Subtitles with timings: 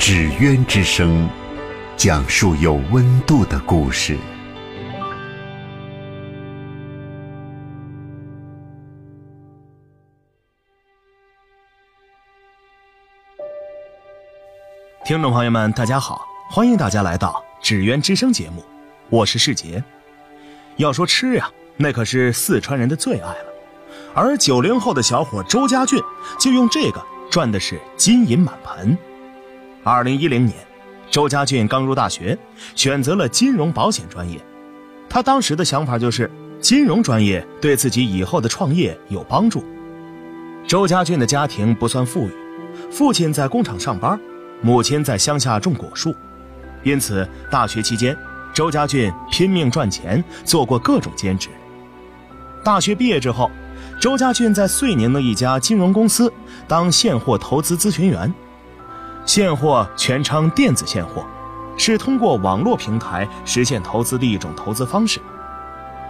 [0.00, 1.28] 纸鸢之声，
[1.94, 4.16] 讲述有温度的故事。
[15.04, 18.64] 听众朋友们，大家好，欢迎大家来到纸鸢之声节目，
[19.10, 19.84] 我是世杰。
[20.76, 23.52] 要说吃呀，那可是四川人的最爱了。
[24.14, 26.02] 而九零后的小伙周家俊
[26.38, 28.96] 就用这个赚的是金银满盆。
[29.82, 30.54] 二零一零年，
[31.10, 32.36] 周家俊刚入大学，
[32.74, 34.38] 选择了金融保险专业。
[35.08, 39.64] 他当时的想法就是金融专业对自己以后的创业有帮助。
[40.66, 42.30] 周家俊的家庭不算富裕，
[42.90, 44.20] 父亲在工厂上班。
[44.62, 46.14] 母亲在乡下种果树，
[46.82, 48.14] 因此大学期间，
[48.52, 51.48] 周家俊拼命赚钱，做过各种兼职。
[52.62, 53.50] 大学毕业之后，
[53.98, 56.30] 周家俊在遂宁的一家金融公司
[56.68, 58.30] 当现货投资咨询员。
[59.32, 61.24] 现货全称电子现货，
[61.78, 65.20] 是通过网络平台实现投资的一种投资方式。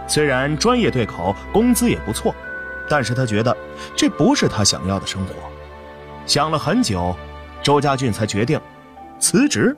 [0.07, 2.33] 虽然专业对口，工资也不错，
[2.89, 3.55] 但是他觉得
[3.95, 5.35] 这不是他想要的生活。
[6.25, 7.15] 想了很久。
[7.61, 8.59] 周家俊才决定
[9.19, 9.77] 辞职。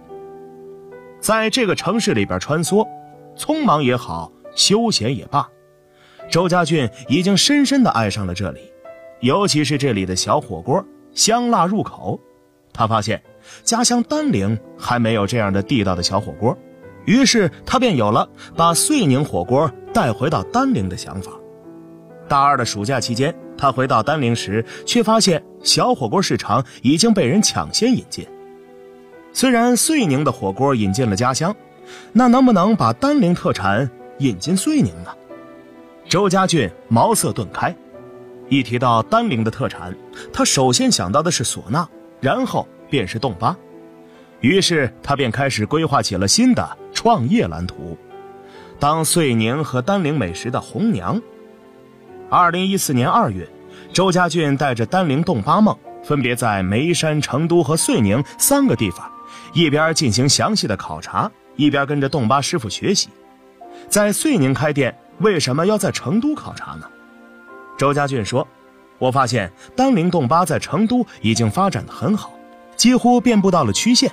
[1.20, 2.88] 在这个城市里边穿梭，
[3.36, 5.46] 匆忙也好，休闲也罢，
[6.32, 8.72] 周家俊已经深深的爱上了这里，
[9.20, 10.82] 尤其是这里的小火锅，
[11.14, 12.18] 香辣入口。
[12.76, 13.22] 他发现
[13.64, 16.58] 家乡丹陵还没有这样的地道的小火锅，
[17.06, 21.32] 于是他便有了把遂宁火锅带回到丹陵的想法。
[22.28, 28.26] 大二的暑假期间，他回到丹陵时，却发现小火锅市场已经被人抢先引进。
[29.34, 31.56] 虽然遂宁的火锅引进了家乡，
[32.12, 33.90] 那能不能把丹陵特产
[34.20, 35.12] 引进遂宁呢？
[36.08, 37.76] 周家俊茅塞顿开，
[38.48, 39.96] 一提到丹陵的特产，
[40.32, 41.88] 他首先想到的是唢呐，
[42.22, 43.58] 然后便是冻巴。
[44.40, 47.98] 于是他便开始规划起了新的创业蓝图，
[48.78, 51.20] 当遂宁和丹陵美食的红娘。
[52.30, 53.50] 二零一四年二月，
[53.92, 59.12] 周家俊带着丹陵冻巴梦，分别在眉山、成都和遂宁三个地方，
[59.54, 63.10] 一边进行详细的考察，一边跟着冻巴师傅学习。
[63.90, 66.86] 在遂宁开店，为什么要在成都考察呢？
[67.76, 68.48] 周家俊说
[69.00, 72.32] ：“我发现丹陵冻巴在成都已经发展的很好，
[72.84, 74.12] 几乎遍布到了区县，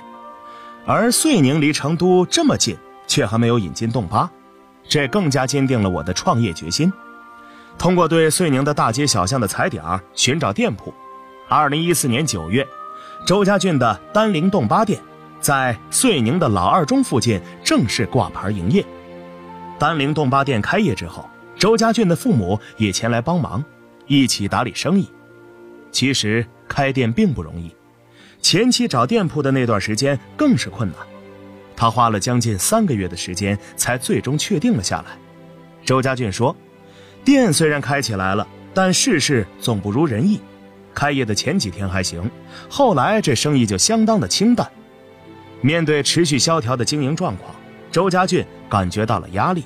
[0.85, 4.31] 而遂宁离成都这么近，却还没有引进洞巴，
[4.87, 6.89] 这更加坚定了我的创业决心。”
[7.77, 9.83] 通过对遂宁的大街小巷的踩点
[10.13, 10.93] 寻找店铺，
[11.49, 12.65] 二零一四年九月，
[13.27, 15.01] 周家俊的丹陵冻巴店
[15.41, 18.85] 在遂宁的老二中附近正式挂牌营业。
[19.77, 23.61] 丹陵冻巴店开业之后，周家俊的父母也前来帮忙，
[24.07, 25.11] 一起打理生意。
[25.91, 27.69] 其实开店并不容易，
[28.41, 30.97] 前期找店铺的那段时间更是困难，
[31.75, 35.17] 他花了将近三个月的时间才最终确定了下来。
[35.85, 36.55] 周家俊说。
[37.23, 40.41] 店虽然开起来了，但事事总不如人意。
[40.91, 42.27] 开业的前几天还行，
[42.67, 44.67] 后来这生意就相当的清淡。
[45.61, 47.53] 面对持续萧条的经营状况，
[47.91, 49.63] 周家俊感觉到了压力。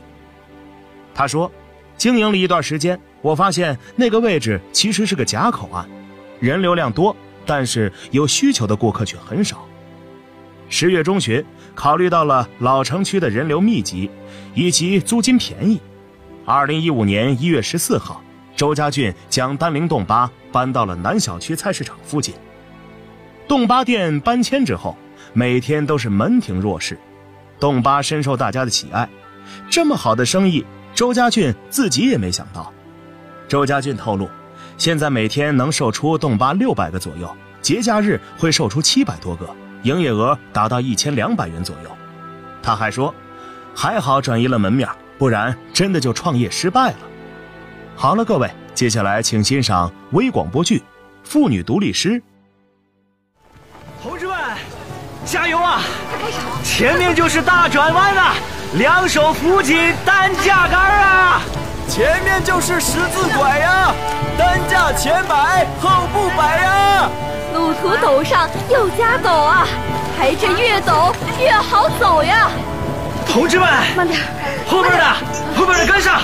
[1.14, 1.50] 他说
[1.96, 5.90] ：“经营了一段时间，我发现那个位置其实是个假口岸，
[6.42, 7.16] 人流量多，
[7.46, 9.66] 但是有需求的顾客却很少。”
[10.68, 11.46] 十月中旬，
[11.76, 14.10] 考虑到了老城区的人流密集，
[14.54, 15.80] 以及租金便宜。
[16.44, 18.22] 二零一五年一月十四号，
[18.56, 22.34] 周家俊将丹陵冻巴搬到了南小区菜市场附近。
[23.48, 24.98] 洞巴店搬迁之后，
[25.34, 26.98] 每天都是门庭若市，
[27.60, 29.08] 洞巴深受大家的喜爱。
[29.70, 30.66] 这么好的生意，
[30.96, 32.74] 周家俊自己也没想到。
[33.48, 34.28] 周家俊透露，
[34.78, 37.36] 现在每天能售出洞巴六百个左右，
[37.66, 39.50] 节假日会售出七百多个，
[39.82, 41.90] 营业额达到一千两百元左右。
[42.62, 43.12] 他还说，
[43.74, 44.88] 还好转移了门面。
[45.18, 46.98] 不然真的就创业失败了。
[47.96, 50.78] 好了，各位，接下来请欣赏微广播剧
[51.24, 52.10] 《妇女独立师》。
[54.04, 54.36] 同志们，
[55.26, 55.82] 加油啊！
[56.64, 58.36] 前面就是大转弯了，
[58.76, 61.42] 两手扶紧担架杆啊！
[61.90, 63.92] 前面就是十字拐呀，
[64.38, 67.10] 担架前摆后不摆呀！
[67.56, 69.66] 路途陡上又加陡啊！
[70.18, 72.50] 排阵越陡越好走呀！
[73.26, 74.20] 同志们，慢点，
[74.68, 75.06] 后边的，
[75.56, 76.22] 后边的跟上，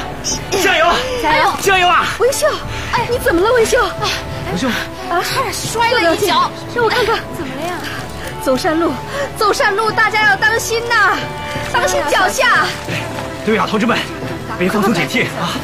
[0.61, 0.85] 加油，
[1.23, 2.05] 加油，加油啊！
[2.19, 2.47] 文秀，
[2.91, 3.79] 哎，你怎么了，文秀？
[3.81, 4.67] 文秀，
[5.09, 7.75] 啊，差点摔了一跤，让我看看，怎么了呀？
[8.43, 8.91] 走山路，
[9.37, 11.15] 走山路，大家要当心呐，
[11.71, 12.65] 当心脚下。
[13.45, 13.97] 对呀，同志们，
[14.59, 15.55] 别放松警惕啊！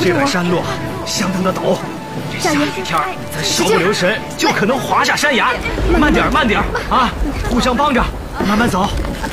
[0.00, 0.62] 这段山路
[1.04, 1.95] 相当的陡，这
[2.40, 2.84] 下雨天
[3.32, 5.54] 咱稍不留神就可能滑下山崖。
[5.98, 6.60] 慢点，慢点
[6.90, 7.10] 啊！
[7.48, 8.04] 互相帮着，
[8.46, 8.88] 慢慢走。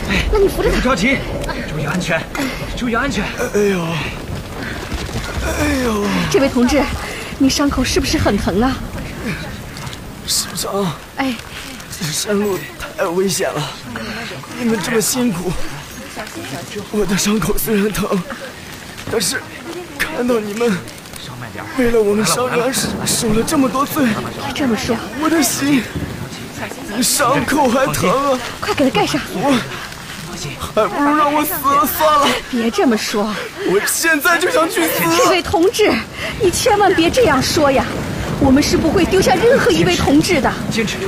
[0.10, 1.18] 哎，那你扶着他，不着急，
[1.70, 2.22] 注意安全，
[2.76, 3.24] 注意安全。
[3.24, 3.82] 哎呦，
[5.46, 6.06] 哎呦！
[6.32, 6.82] 这位同志，
[7.38, 8.76] 你伤口是不是很疼啊？
[10.26, 11.36] 师长，哎，
[12.00, 12.58] 这山路
[12.98, 13.62] 太危险了，
[14.58, 15.52] 你们这么辛苦，
[16.92, 18.22] 我的伤口虽然疼，
[19.12, 19.42] 但是
[20.00, 20.72] 看到你们
[21.78, 22.74] 为了我们伤员
[23.06, 24.06] 受了这么多罪，
[24.56, 25.84] 这么说，我的心
[26.96, 28.40] 比伤口还疼啊！
[28.60, 29.22] 快给他盖上。
[29.36, 29.60] 我
[30.60, 32.28] 还不如让我死了算了。
[32.50, 33.34] 别这么说，
[33.68, 34.92] 我现在就想去死。
[35.16, 35.92] 这位同志，
[36.42, 37.86] 你千万别这样说呀！
[38.40, 40.52] 我们是不会丢下任何一位同志的。
[40.72, 41.06] 坚持住！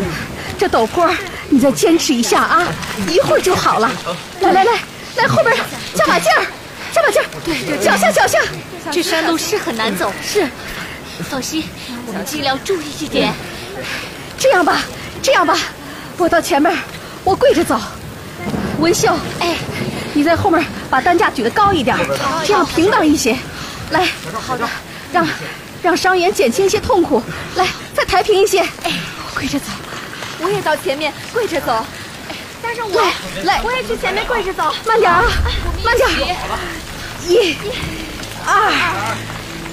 [0.57, 1.09] 这陡坡，
[1.49, 2.67] 你再坚持一下啊，
[3.09, 3.91] 一会儿就好了。
[4.41, 4.71] 来来来，
[5.17, 5.55] 来后边
[5.93, 6.45] 加把劲儿，
[6.93, 7.25] 加把劲儿。
[7.43, 8.39] 对对，脚下脚下。
[8.91, 10.47] 这山路是很难走，是。
[11.29, 11.63] 放心，
[12.07, 13.33] 我们尽量注意一点。
[14.37, 14.81] 这样吧，
[15.21, 15.57] 这样吧，
[16.17, 16.77] 我到前面，
[17.23, 17.79] 我跪着走。
[18.79, 19.55] 文秀，哎，
[20.13, 21.97] 你在后面把担架举得高一点，
[22.45, 23.37] 这样平当一些。
[23.91, 24.67] 来，好的，
[25.13, 25.25] 让
[25.81, 27.23] 让伤员减轻一些痛苦。
[27.55, 27.65] 来，
[27.95, 28.59] 再抬平一些。
[28.83, 28.91] 哎，
[29.33, 29.67] 跪着走。
[30.41, 31.85] 我也到前面跪着走。
[32.61, 33.01] 带上我，
[33.43, 34.73] 来，我也去前面跪着走。
[34.85, 35.23] 慢点啊，
[35.83, 36.35] 慢点。
[37.27, 37.55] 一、
[38.47, 39.15] 二、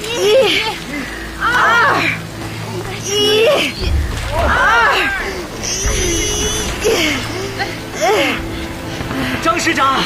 [0.00, 0.62] 一、
[1.38, 1.44] 二、
[3.04, 3.46] 一、
[4.32, 4.96] 二、
[8.00, 8.34] 一。
[9.42, 10.00] 张师长，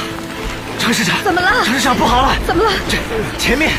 [0.78, 1.64] 张师长，怎么了？
[1.64, 2.36] 张师长不好了！
[2.46, 2.70] 怎么了？
[2.88, 2.98] 这
[3.38, 3.70] 前面，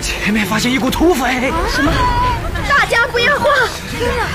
[0.00, 1.52] 前面发现一股土匪！
[1.74, 1.92] 什么？
[2.68, 3.52] 大家不要慌！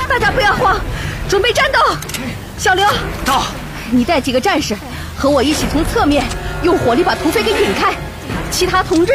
[0.08, 0.80] 大家不要慌，
[1.28, 1.80] 准备战斗！
[2.58, 2.88] 小刘，
[3.26, 3.44] 到！
[3.90, 4.78] 你带几个战士
[5.18, 6.26] 和我一起从侧面
[6.64, 7.94] 用火力把土匪给引开，
[8.52, 9.14] 其他同志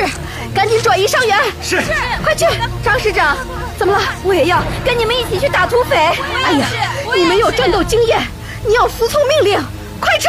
[0.55, 1.39] 赶紧转移伤员。
[1.63, 1.81] 是，
[2.23, 2.47] 快去！
[2.83, 3.37] 张师长，
[3.79, 4.01] 怎么了？
[4.25, 5.97] 我也要跟你们一起去打土匪。
[5.97, 6.67] 哎呀，
[7.15, 8.21] 你没有战斗经验，
[8.67, 9.63] 你要服从命令，
[10.01, 10.29] 快撤！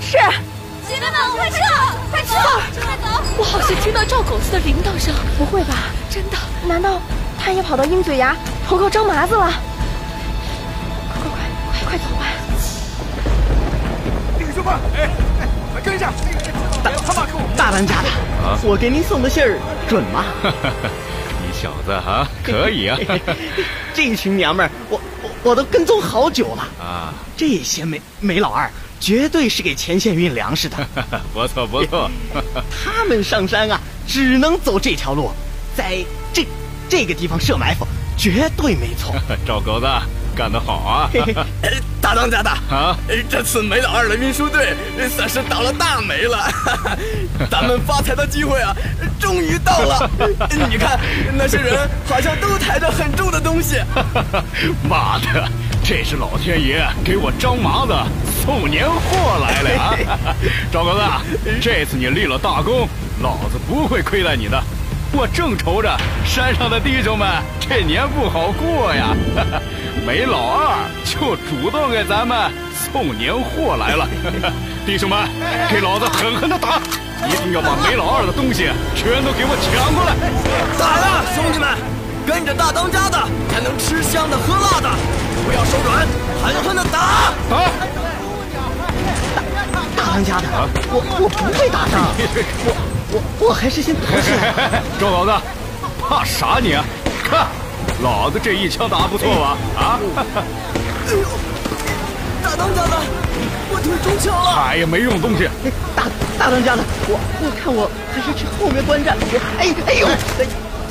[0.00, 0.16] 是，
[0.88, 1.56] 姐妹们，快撤！
[2.10, 2.34] 快撤！
[2.80, 3.22] 快走！
[3.36, 5.14] 我好像听到赵狗子的铃铛声。
[5.36, 5.74] 不会吧？
[6.10, 6.36] 真的？
[6.66, 7.00] 难道
[7.42, 9.52] 他也跑到鹰嘴崖投靠张麻子了？
[11.08, 11.38] 快快快，
[11.72, 12.26] 快快走吧！
[14.38, 16.12] 弟兄们，哎哎，快跟上！
[17.14, 17.26] 大
[17.56, 18.08] 大当家的，
[18.64, 19.58] 我给您送的信儿
[19.88, 20.24] 准吗？
[21.40, 22.98] 你小子啊，可以啊！
[23.94, 27.12] 这群娘们儿，我我我都跟踪好久了啊！
[27.36, 28.70] 这些煤煤老二。
[29.00, 30.76] 绝对是给前线运粮食的，
[31.32, 32.10] 不错不错。
[32.68, 35.30] 他们上山啊，只能走这条路，
[35.76, 36.44] 在这
[36.88, 37.86] 这个地方设埋伏，
[38.16, 39.14] 绝对没错。
[39.46, 39.86] 赵狗子
[40.38, 41.10] 干得好啊！
[42.00, 42.96] 大当家的啊，
[43.28, 44.72] 这次煤老二的运输队
[45.08, 46.48] 算是倒了大霉了，
[47.50, 48.72] 咱们发财的机会啊，
[49.18, 50.08] 终于到了。
[50.70, 50.96] 你看
[51.36, 53.82] 那些人好像都抬着很重的东西。
[54.88, 55.48] 妈的！
[55.82, 57.92] 这是老天爷给我张麻子
[58.44, 59.96] 送年货来了啊！
[60.70, 61.02] 赵狗子，
[61.60, 62.88] 这次你立了大功，
[63.20, 64.62] 老子不会亏待你的。
[65.12, 67.26] 我正愁着山上的弟兄们
[67.58, 69.16] 这年不好过呀，
[70.06, 72.50] 梅老二就主动给咱们
[72.92, 74.06] 送年货来了。
[74.86, 75.18] 弟兄们，
[75.70, 76.80] 给老子狠狠的打！
[77.26, 80.14] 一定要把梅老二的东西全都给我抢过来！
[80.78, 81.68] 打呀，兄弟们！
[82.26, 83.18] 跟着大当家的
[83.50, 84.88] 才能吃香的喝辣的。
[85.44, 86.06] 不要手软，
[86.42, 87.32] 狠狠的打！
[87.50, 87.56] 打！
[89.96, 90.46] 大大当家的，
[90.90, 92.08] 我我不会打仗，
[92.64, 92.72] 我
[93.10, 94.82] 我我还是先躲起来。
[95.00, 95.32] 赵老子，
[96.00, 96.76] 怕啥你？
[97.24, 97.46] 看，
[98.02, 99.56] 老子这一枪打不错吧？
[99.76, 100.00] 啊！
[101.08, 101.26] 哎呦，
[102.42, 102.96] 大当家的，
[103.70, 104.62] 我腿中枪了！
[104.68, 105.48] 哎呀，没用东西。
[105.96, 106.04] 大
[106.38, 109.16] 大当家的，我我看我还是去后面观战。
[109.58, 110.08] 哎哎呦，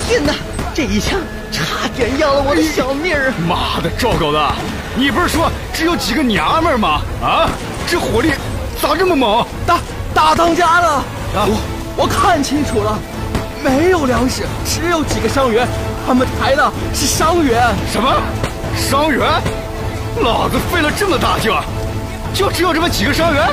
[0.08, 0.34] 天哪！
[0.74, 1.20] 这一枪
[1.52, 3.34] 差点要了我的小命儿！
[3.48, 4.40] 妈的，赵狗子，
[4.96, 7.02] 你不是说只有几个娘们吗？
[7.20, 7.50] 啊，
[7.88, 8.32] 这火力
[8.80, 9.44] 咋这么猛？
[9.66, 9.80] 大
[10.14, 11.58] 大当家的，我
[11.98, 13.00] 我看清楚了，
[13.64, 15.68] 没有粮食，只有几个伤员，
[16.06, 17.74] 他们抬的是伤员。
[17.92, 18.14] 什么？
[18.76, 19.28] 伤员？
[20.22, 21.64] 老子费了这么大劲儿，
[22.36, 23.50] 就只有这么几个伤员？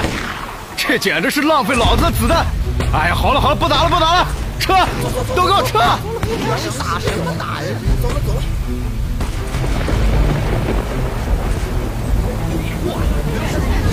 [0.76, 2.44] 这简直是浪费老子的子弹！
[2.92, 4.26] 哎呀，好了好了，不打了不打了，
[4.60, 4.74] 撤，
[5.34, 5.78] 都给我撤！
[6.58, 7.68] 是打什么打呀？
[8.02, 8.42] 走了走了。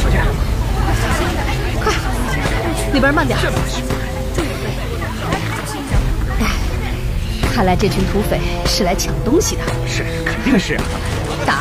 [0.03, 0.19] 小姐，
[2.99, 3.39] 边慢点。
[7.61, 9.61] 看来这群土匪是来抢东西的。
[9.87, 10.83] 是，肯定是啊。
[11.45, 11.59] 打，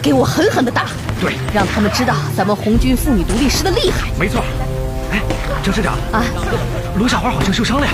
[0.00, 0.86] 给我狠狠的打！
[1.20, 4.06] 对，让他们知道咱们红军妇女独立师的厉害。
[4.16, 4.44] 没错。
[5.10, 5.20] 哎，
[5.60, 6.22] 张师长啊，
[6.96, 7.92] 罗小花好像受伤了呀。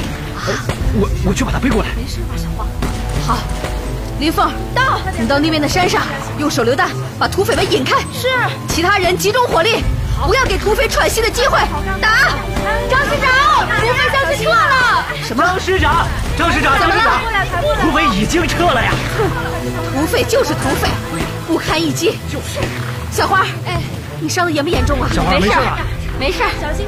[1.00, 1.88] 我我去把她背过来。
[1.96, 2.66] 没事吧，小花？
[3.26, 3.38] 好，
[4.20, 6.02] 林凤到，你到那边的山上，
[6.38, 7.96] 用手榴弹把土匪们引开。
[8.12, 8.28] 是。
[8.68, 9.82] 其他人集中火力，
[10.26, 11.58] 不要给土匪喘息的机会。
[12.00, 12.30] 打！
[12.90, 15.04] 张师长，土匪向去撤了。
[15.24, 15.42] 什么？
[15.44, 16.06] 张师长，
[16.36, 17.20] 张师长，怎么了？
[17.80, 18.92] 土匪已经撤了呀。
[19.92, 20.88] 土匪就是土匪，
[21.46, 22.18] 不堪一击。
[22.30, 22.60] 就是。
[23.10, 23.80] 小花，哎，
[24.20, 25.08] 你伤的严不严重啊？
[25.12, 25.78] 小花没事吧？
[26.18, 26.38] 没事，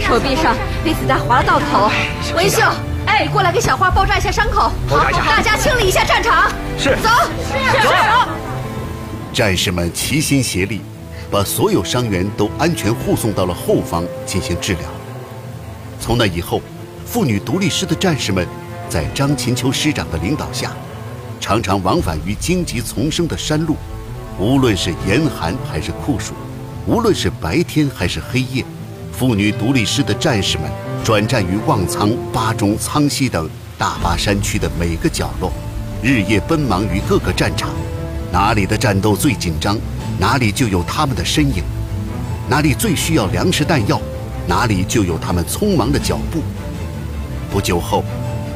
[0.00, 1.90] 手臂上被子弹划了道口。
[2.34, 2.62] 文秀，
[3.06, 4.70] 哎，过来给小花包扎一下伤口。
[4.88, 5.20] 包扎一下。
[5.24, 6.50] 大家清理一下战场。
[6.78, 6.96] 是。
[6.96, 7.08] 走。
[7.48, 7.82] 是。
[7.82, 7.90] 走。
[9.32, 10.82] 战士们齐心协力，
[11.30, 14.82] 把所有伤员都安全护送到了后方进行治疗。
[16.00, 16.60] 从那以后，
[17.06, 18.46] 妇女独立师的战士们，
[18.88, 20.72] 在张琴秋师长的领导下，
[21.38, 23.76] 常常往返于荆棘丛生的山路，
[24.38, 26.34] 无论是严寒还是酷暑，
[26.86, 28.64] 无论是白天还是黑夜。
[29.12, 30.70] 妇女独立师的战士们
[31.04, 35.52] 转战于望苍、巴中、苍溪等大巴山区的每个角落，
[36.02, 37.68] 日夜奔忙于各个战场，
[38.32, 39.76] 哪里的战斗最紧张，
[40.18, 41.62] 哪里就有他们的身影；
[42.48, 44.00] 哪里最需要粮食弹药，
[44.46, 46.42] 哪里就有他们匆忙的脚步。
[47.50, 48.04] 不久后，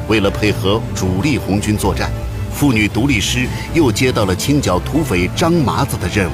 [0.07, 2.09] 为了配合主力红军作战，
[2.53, 6.33] 妇女独立师又接到了清剿土匪张麻子的任务。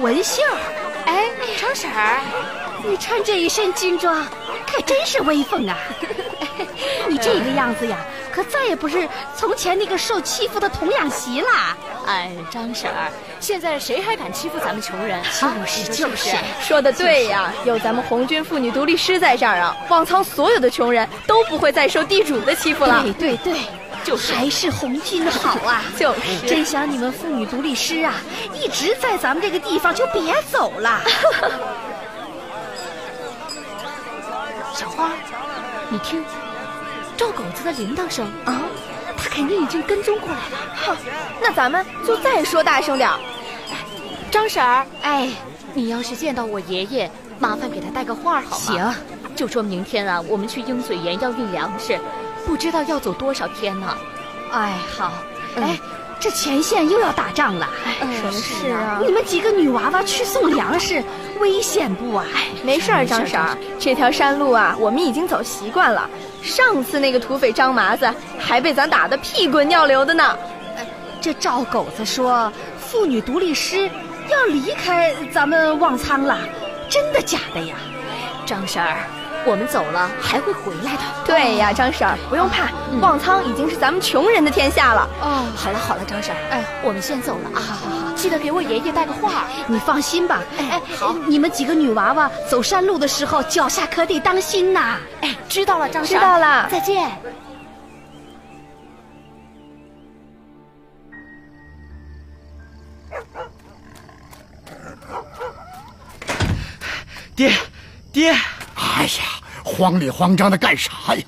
[0.00, 0.42] 文秀，
[1.82, 2.20] 婶儿，
[2.84, 4.24] 你穿这一身军装，
[4.70, 5.76] 可真是威风啊！
[7.08, 7.98] 你这个样子呀，
[8.30, 11.48] 可再也不是从前那个受欺负的童养媳了。
[12.06, 13.10] 哎，张婶儿，
[13.40, 15.20] 现在谁还敢欺负咱们穷人？
[15.24, 17.52] 就是就是，说的对呀！
[17.64, 23.02] 有咱们红军妇女独立师在这儿啊，望苍所有的穷人都不会再受地主的欺负了。
[23.18, 23.60] 对对对。
[24.04, 25.82] 就是还是红军好啊！
[25.96, 28.14] 就是，真想你们妇女独立师啊，
[28.54, 31.00] 一直在咱们这个地方就别走了。
[34.74, 35.10] 小花，
[35.88, 36.24] 你听，
[37.16, 38.62] 赵狗子的铃铛声啊，
[39.16, 40.58] 他肯定已经跟踪过来了。
[40.86, 40.96] 哼，
[41.40, 43.18] 那咱们就再说大声点儿。
[44.30, 45.28] 张婶儿，哎，
[45.74, 48.64] 你要是见到我爷爷，麻烦给他带个话好吗？
[48.64, 48.94] 行，
[49.36, 51.98] 就说明天啊，我们去鹰嘴岩要运粮食。
[52.46, 53.96] 不知道要走多少天呢？
[54.50, 55.14] 哎，好，
[55.56, 55.78] 哎，
[56.20, 57.68] 这前线又要打仗了。
[58.00, 61.02] 哎，是啊，你们几个女娃娃去送粮食，
[61.40, 62.26] 危险不啊？
[62.34, 66.08] 哎，没事儿，张婶儿，这条山路啊，我们已经走习惯了。
[66.42, 70.36] 上次那个土匪张麻子还被咱打得屁滚尿流的呢。
[71.20, 73.88] 这赵狗子说，妇女独立师
[74.28, 76.38] 要离开咱们望苍了，
[76.90, 77.76] 真的假的呀？
[78.44, 79.06] 张婶儿。
[79.44, 81.02] 我们走了还会回来的。
[81.24, 82.70] 对呀，张婶儿不用怕，
[83.00, 85.08] 望苍已经是咱们穷人的天下了。
[85.20, 87.60] 哦，好了好了，张婶儿，哎，我们先走了啊。
[87.60, 89.44] 好好好，记得给我爷爷带个话。
[89.66, 90.42] 你放心吧。
[90.58, 94.98] 哎，好，你们几个女娃娃走山路的时候脚下可得当心呐。
[95.20, 96.20] 哎，知道了，张婶儿。
[96.20, 97.10] 知道了，再见。
[107.34, 107.56] 爹，爹。
[109.82, 111.24] 慌里慌张的干啥呀？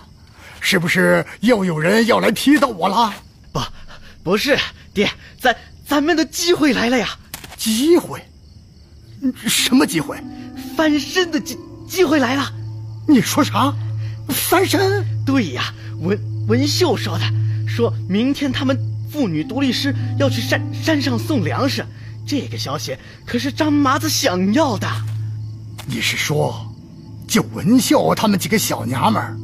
[0.60, 3.12] 是不是又有人要来批斗我了？
[3.50, 3.60] 不，
[4.22, 4.56] 不是，
[4.94, 7.18] 爹，咱咱们的机会来了呀！
[7.56, 8.22] 机会？
[9.48, 10.16] 什么机会？
[10.76, 11.58] 翻身的机
[11.88, 12.48] 机会来了！
[13.08, 13.74] 你说啥？
[14.28, 15.04] 翻身？
[15.26, 17.24] 对呀，文文秀说的，
[17.66, 18.78] 说明天他们
[19.10, 21.84] 妇女独立师要去山山上送粮食，
[22.24, 22.96] 这个消息
[23.26, 24.88] 可是张麻子想要的。
[25.86, 26.70] 你是说？
[27.26, 29.36] 就文秀他们几个小娘们儿，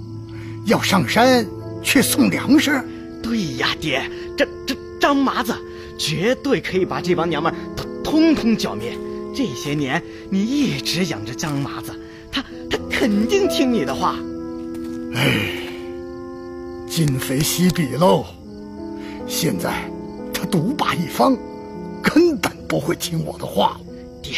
[0.66, 1.46] 要上山
[1.82, 2.82] 去送粮食。
[3.22, 4.02] 对呀，爹，
[4.36, 5.54] 这这张麻子
[5.98, 7.56] 绝对可以把这帮娘们儿
[8.02, 8.96] 通通剿灭。
[9.34, 11.92] 这些年你一直养着张麻子，
[12.32, 14.16] 他他肯定听你的话。
[15.14, 15.62] 哎，
[16.88, 18.24] 今非昔比喽！
[19.26, 19.88] 现在
[20.34, 21.36] 他独霸一方，
[22.02, 23.80] 根本不会听我的话。
[24.22, 24.36] 爹，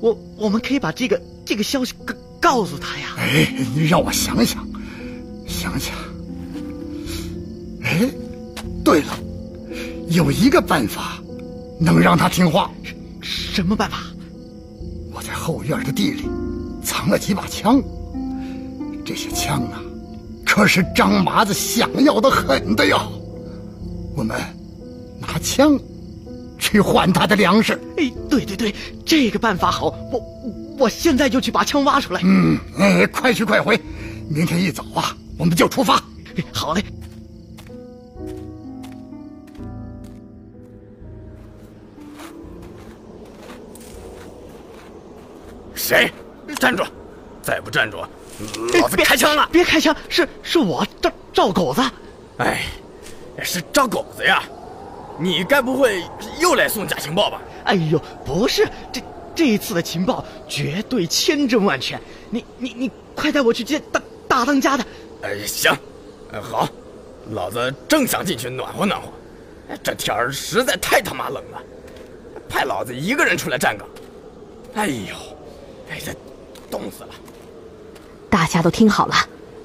[0.00, 3.14] 我我们可以把这个这个消息告告诉他呀！
[3.16, 4.68] 哎，你让我想想，
[5.46, 5.94] 想想。
[7.84, 8.10] 哎，
[8.84, 9.16] 对了，
[10.08, 11.22] 有一个办法
[11.78, 12.68] 能让他听话。
[13.20, 13.98] 什么办法？
[15.14, 16.24] 我在后院的地里
[16.82, 17.80] 藏了几把枪，
[19.04, 19.80] 这些枪啊，
[20.44, 23.06] 可是张麻子想要的很的呀。
[24.16, 24.36] 我们
[25.20, 25.78] 拿枪
[26.58, 27.80] 去换他的粮食。
[27.96, 28.74] 哎，对对对，
[29.06, 30.18] 这个办法好，我
[30.78, 32.20] 我现在就去把枪挖出来。
[32.24, 33.80] 嗯，哎，快去快回，
[34.28, 36.02] 明天一早啊，我们就出发。
[36.52, 36.82] 好嘞。
[45.74, 46.10] 谁？
[46.58, 46.84] 站住！
[47.42, 47.96] 再不站住，
[48.80, 49.48] 老子开枪了！
[49.50, 49.94] 别开枪！
[50.08, 51.82] 是是我赵赵狗子。
[52.38, 52.62] 哎，
[53.42, 54.44] 是赵狗子呀！
[55.18, 56.02] 你该不会
[56.40, 57.42] 又来送假情报吧？
[57.64, 59.00] 哎呦，不是，这
[59.34, 61.98] 这一次的情报绝对千真万确。
[62.30, 64.84] 你你你，快带我去见大大当家的。
[65.22, 65.72] 哎，行，
[66.32, 66.68] 哎好，
[67.30, 69.08] 老子正想进去暖和暖和。
[69.82, 71.62] 这天儿实在太他妈冷了，
[72.48, 73.88] 派老子一个人出来站岗。
[74.74, 75.14] 哎呦，
[75.90, 76.12] 哎这
[76.70, 77.10] 冻死了！
[78.28, 79.14] 大家都听好了，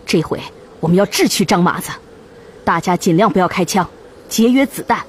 [0.06, 0.40] 这回
[0.80, 1.92] 我们要智取张麻子，
[2.64, 3.90] 大家尽量不要开枪，
[4.30, 5.06] 节约子弹。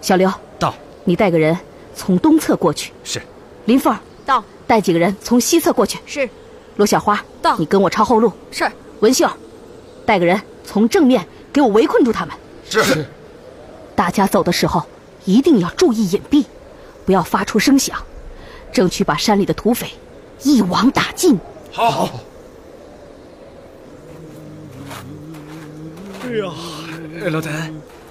[0.00, 1.56] 小刘到，你带个人
[1.94, 2.92] 从东侧过去。
[3.02, 3.22] 是。
[3.66, 5.98] 林凤到，带几个人从西侧过去。
[6.06, 6.28] 是。
[6.76, 8.32] 罗小花到，你跟我抄后路。
[8.50, 8.70] 是。
[9.00, 9.28] 文秀，
[10.04, 12.34] 带个人从正面给我围困住他们。
[12.68, 13.06] 是。
[13.94, 14.82] 大家走的时候
[15.24, 16.44] 一定要注意隐蔽，
[17.06, 17.96] 不要发出声响，
[18.72, 19.88] 争取把山里的土匪
[20.42, 21.38] 一网打尽。
[21.72, 21.90] 好。
[21.90, 22.10] 好
[26.24, 26.52] 哎呀，
[27.30, 27.40] 老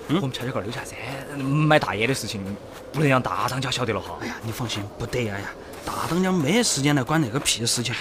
[0.08, 0.96] 邓，我们悄悄个溜下噻。
[1.38, 2.44] 买大烟的事情
[2.92, 4.18] 不能让大当家晓得了哈。
[4.22, 5.50] 哎呀，你放心，不得呀呀，
[5.86, 7.94] 大当家没时间来管那个屁事情。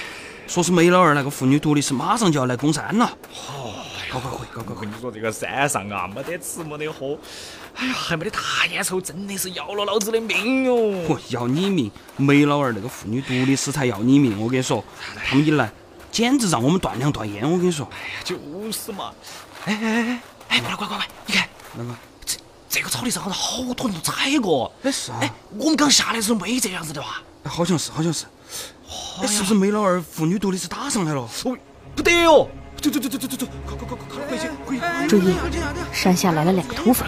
[0.48, 3.06] 说是梅老二那个妇女独立是马上就要来攻山了。
[3.32, 3.72] 好，
[4.10, 4.86] 快快回，快快回！
[4.86, 7.16] 你说这个山上啊，没得吃没得喝，
[7.76, 11.06] 哎呀，还没得大烟抽，真的是要了老子的命哦！
[11.08, 11.90] 嚯，要你命！
[12.16, 14.38] 梅老二那个妇女独立师才要你命！
[14.38, 14.84] 我跟你说，
[15.24, 15.70] 他们一来，
[16.10, 17.50] 简直让我们断粮断烟！
[17.50, 18.36] 我跟你说，哎呀，就
[18.70, 19.12] 是嘛！
[19.64, 24.72] 哎哎哎哎，快快快快，你看那个这这个草地上好像好多人都踩过。
[24.82, 27.22] 哎是啊，哎，我们刚下来的时候没这样子的吧？
[27.44, 28.26] 好像是，好像是。
[29.20, 31.20] 哎，是不是梅老二妇女独立是打上来了？
[31.20, 31.56] 哦，
[31.94, 32.46] 不得哦！
[32.80, 35.08] 走走走走走走走，快快快快快回去回去！
[35.08, 35.34] 注意，
[35.92, 37.04] 山下来了两个土匪。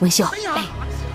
[0.00, 0.64] 文秀，哎，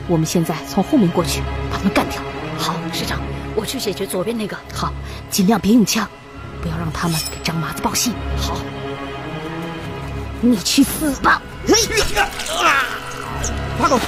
[0.07, 2.21] 我们现在从后面过去，把他们干掉。
[2.57, 3.21] 好，师长，
[3.55, 4.57] 我去解决左边那个。
[4.73, 4.91] 好，
[5.29, 6.07] 尽量别用枪，
[6.61, 8.13] 不要让他们给张麻子报信。
[8.37, 8.57] 好，
[10.41, 11.41] 你去死吧！
[11.67, 11.73] 哎
[12.15, 12.27] 呀
[12.63, 12.85] 啊！
[13.79, 13.99] 大狗，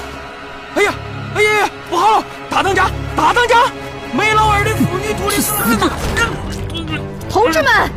[0.76, 0.94] 哎呀，
[1.36, 2.24] 哎呀呀，不好了！
[2.50, 3.58] 大当家，大当家，
[4.12, 5.52] 梅老二的妇女毒理师！
[7.30, 7.90] 同志们，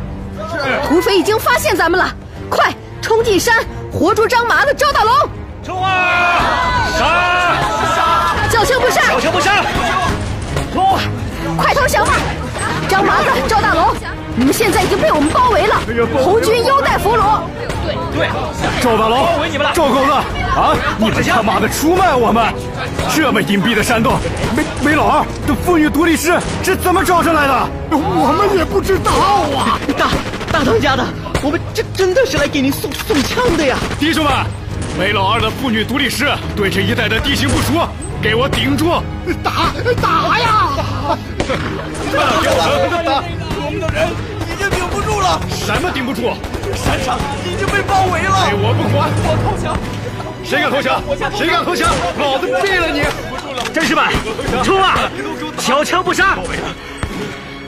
[0.87, 2.09] 土匪已经发现咱们了，
[2.49, 5.13] 快冲进山，活捉张麻子、赵大龙！
[5.63, 6.87] 冲啊！
[6.97, 8.47] 杀！
[8.49, 9.01] 叫枪不杀！
[9.09, 9.63] 叫枪不杀！
[10.73, 10.99] 冲！
[11.57, 12.13] 快投降吧！
[12.87, 13.95] 张麻子、赵大龙，
[14.35, 15.81] 你们现在已经被我们包围了，
[16.23, 17.41] 红军优待俘虏。
[18.17, 19.71] 对对，赵大龙，包围你们了！
[19.75, 22.51] 赵狗子啊，你们他妈的出卖我们！
[23.15, 24.17] 这么隐蔽的山洞，
[24.55, 27.69] 梅梅老二的妇女独立师是怎么找上来的？
[27.91, 29.11] 我们也不知道
[29.55, 29.77] 啊！
[29.95, 30.07] 大
[30.51, 31.05] 大当家的，
[31.43, 33.77] 我们这真的是来给您送送枪的呀！
[33.99, 34.33] 弟兄们，
[34.97, 37.87] 梅老二的妇女独立师对这一带的地形不熟，
[38.19, 38.89] 给我顶住！
[39.43, 40.73] 打打呀！
[42.11, 42.19] 打
[43.03, 43.23] 打！
[43.61, 44.09] 我们的人
[44.49, 45.39] 已经顶不住了。
[45.51, 46.33] 什么顶不住？
[46.77, 48.35] 山上已经被包围了。
[48.35, 49.75] 哎，我不管，我投降。
[50.43, 51.01] 谁敢投降？
[51.35, 51.89] 谁敢投降？
[52.17, 53.03] 老子毙了你！
[53.73, 54.05] 战士们，
[54.63, 55.09] 冲啊！
[55.57, 56.37] 小枪不杀！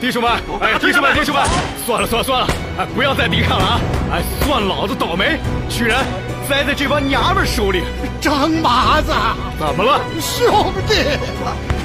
[0.00, 1.44] 弟兄们，哎，弟兄们，弟兄们，
[1.84, 3.80] 算了算了算了，哎，不要再抵抗了啊！
[4.12, 6.02] 哎，算老子倒霉，居然
[6.48, 7.82] 栽在这帮娘们手里。
[8.18, 9.12] 张麻子，
[9.58, 10.00] 怎么了？
[10.18, 10.94] 兄弟，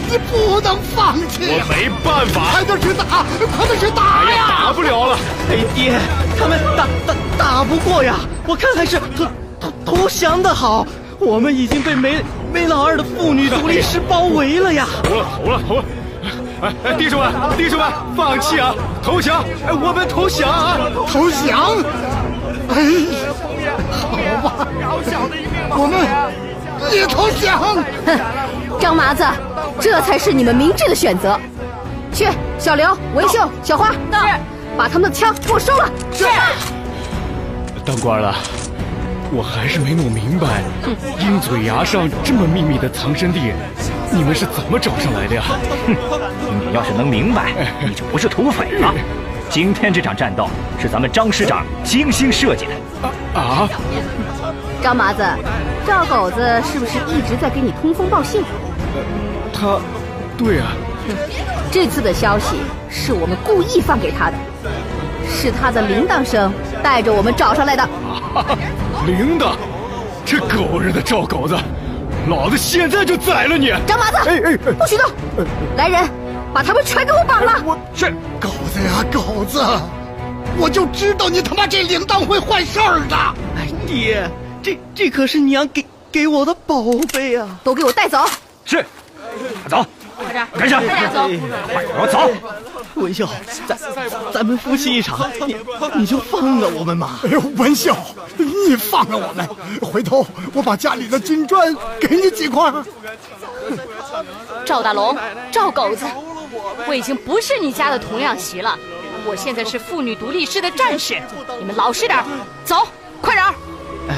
[0.10, 1.42] 你不能放弃！
[1.48, 3.26] 我没办法，快点去打，
[3.58, 4.66] 快点去打呀！
[4.66, 5.18] 打不了了，
[5.50, 6.00] 哎爹，
[6.38, 8.16] 他们打打打不过呀！
[8.46, 9.26] 我看还是投
[9.60, 10.86] 投投降的好。
[11.18, 12.22] 我们已经被梅
[12.54, 14.86] 梅老二的妇女独立师包围了呀！
[15.04, 15.84] 投了，投了，投了！
[16.62, 18.74] 哎哎，弟兄们，弟兄们，放弃啊！
[19.02, 19.44] 投降！
[19.66, 20.78] 哎，我们投降啊！
[21.08, 21.78] 投降！
[22.70, 22.76] 哎，
[23.92, 24.68] 好吧，
[25.78, 25.94] 我们
[26.94, 27.60] 也投降。
[27.60, 27.84] 哼，
[28.80, 29.26] 张麻子，
[29.80, 31.40] 这才是你们明智的选择。
[32.14, 34.20] 去，小刘、文秀、小花，到，
[34.78, 35.90] 把他们的枪给我收了。
[36.12, 36.26] 是。
[37.86, 38.36] 当官了。
[39.32, 40.62] 我还是没弄明白，
[41.20, 43.52] 鹰嘴崖上这么秘密的藏身地，
[44.12, 45.44] 你们是怎么找上来的呀？
[45.88, 45.96] 哼，
[46.70, 47.52] 你要是能明白，
[47.84, 48.94] 你就不是土匪了。
[49.50, 50.48] 今天这场战斗
[50.80, 52.72] 是咱们张师长精心设计的。
[53.40, 53.68] 啊！
[54.82, 55.24] 张麻子，
[55.86, 58.44] 赵狗子是不是一直在给你通风报信？
[59.54, 59.80] 他，
[60.38, 60.68] 对啊。
[61.72, 62.56] 这次的消息
[62.90, 64.38] 是我们故意放给他的，
[65.30, 67.88] 是他的铃铛声带着我们找上来的。
[69.06, 69.56] 铃铛，
[70.26, 71.56] 这狗日的赵狗子，
[72.28, 73.72] 老子现在就宰了你！
[73.86, 75.12] 张麻子，哎哎，不许动！
[75.78, 76.10] 来人，
[76.52, 77.62] 把他们全给我绑了！
[77.66, 79.62] 我这狗子呀，狗子，
[80.58, 83.16] 我就知道你他妈这铃铛会坏事儿的！
[83.58, 84.28] 哎，爹，
[84.64, 86.82] 这这可是娘给给我的宝
[87.14, 87.60] 贝啊！
[87.64, 88.26] 都给我带走！
[88.66, 88.86] 是，
[89.70, 89.86] 走。
[90.18, 91.28] 快点，跟上，快点走，
[91.72, 92.32] 快点，我走。
[92.96, 93.28] 文秀，
[93.68, 93.78] 咱
[94.32, 95.58] 咱们夫妻一场，你
[95.94, 97.20] 你就放了我们吧！
[97.26, 97.94] 哎呦，文秀，
[98.38, 99.46] 你放了我们，
[99.82, 102.72] 回头我把家里的金砖给你几块。
[104.64, 105.18] 赵大龙，
[105.52, 106.06] 赵狗子，
[106.88, 108.80] 我已经不是你家的童养媳了，
[109.26, 111.22] 我现在是妇女独立师的战士，
[111.60, 112.24] 你们老实点，
[112.64, 112.88] 走，
[113.22, 113.46] 快点。
[114.08, 114.16] 哎，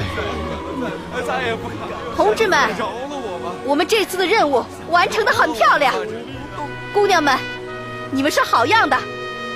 [2.16, 2.70] 同志们。
[3.67, 5.93] 我们这次的任务完成的很漂亮，
[6.93, 7.38] 姑娘们，
[8.12, 8.97] 你们是好样的，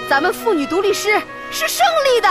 [0.10, 1.18] 咱们妇女独立师
[1.50, 2.28] 是胜利的。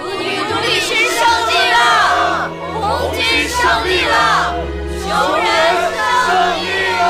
[0.00, 4.54] 妇女独立师胜利了，红军胜利了，
[5.02, 5.44] 穷人
[6.24, 6.30] 胜
[6.62, 6.68] 利
[7.00, 7.02] 了。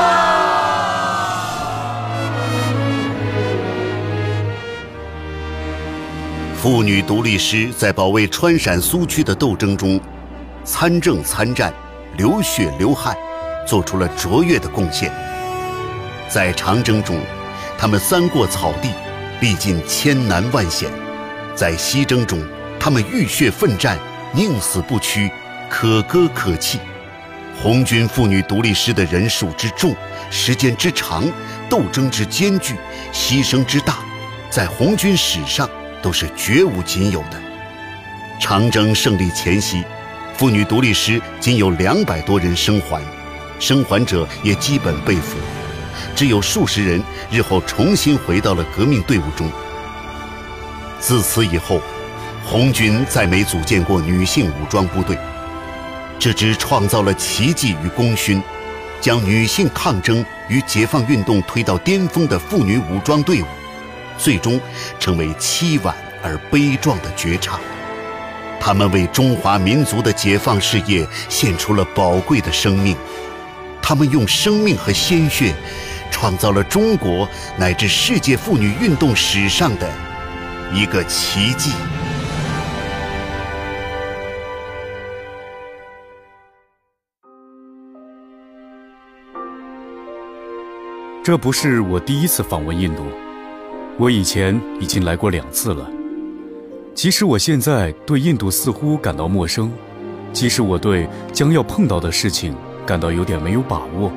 [6.57, 10.01] 妇女独立师在保卫川陕苏区的斗争中，
[10.65, 11.71] 参政参战，
[12.17, 13.15] 流血流汗。
[13.67, 15.13] 做出了卓越的贡献。
[16.29, 17.21] 在长征中，
[17.79, 18.91] 他们三过草地，
[19.41, 20.91] 历尽千难万险；
[21.55, 22.43] 在西征中，
[22.81, 23.99] 他们浴血奋战，
[24.33, 25.31] 宁死不屈，
[25.69, 26.79] 可歌可泣。
[27.63, 29.95] 红军妇女独立师的人数之众、
[30.31, 31.25] 时间之长、
[31.71, 32.75] 斗争之艰巨、
[33.13, 33.99] 牺牲之大，
[34.51, 35.71] 在红军史上
[36.03, 37.41] 都是绝无仅有的。
[38.41, 39.85] 长征胜利前夕，
[40.37, 43.01] 妇女独立师仅有两百多人生还。
[43.65, 45.39] 生还者也基本被俘，
[46.15, 49.51] 只有数十人日后重新回到了革命队伍中。
[51.01, 51.81] 自此以后，
[52.45, 55.17] 红军再没组建过女性武装部队，
[56.19, 58.43] 这只创造了奇迹与功勋，
[59.01, 63.47] 将女性抗争与解放运动推到巅峰的妇女武装队伍，
[64.19, 64.61] 最终
[65.01, 67.59] 成为凄婉而悲壮的绝唱。
[68.61, 72.95] 他们为中华民族的解放事业献出了宝贵的生命。
[73.87, 75.55] 他们用生命和鲜血，
[76.11, 79.87] 创造了中国乃至世界妇女运动史上的
[80.73, 81.71] 一个奇迹。
[91.23, 93.05] 这不是我第一次访问印度，
[93.99, 95.87] 我以前已经来过两次了。
[96.95, 99.71] 即使我现在对印度似乎感到陌生，
[100.33, 102.57] 即使我对将要碰到的事情。
[102.87, 104.13] 感到有点没有把握，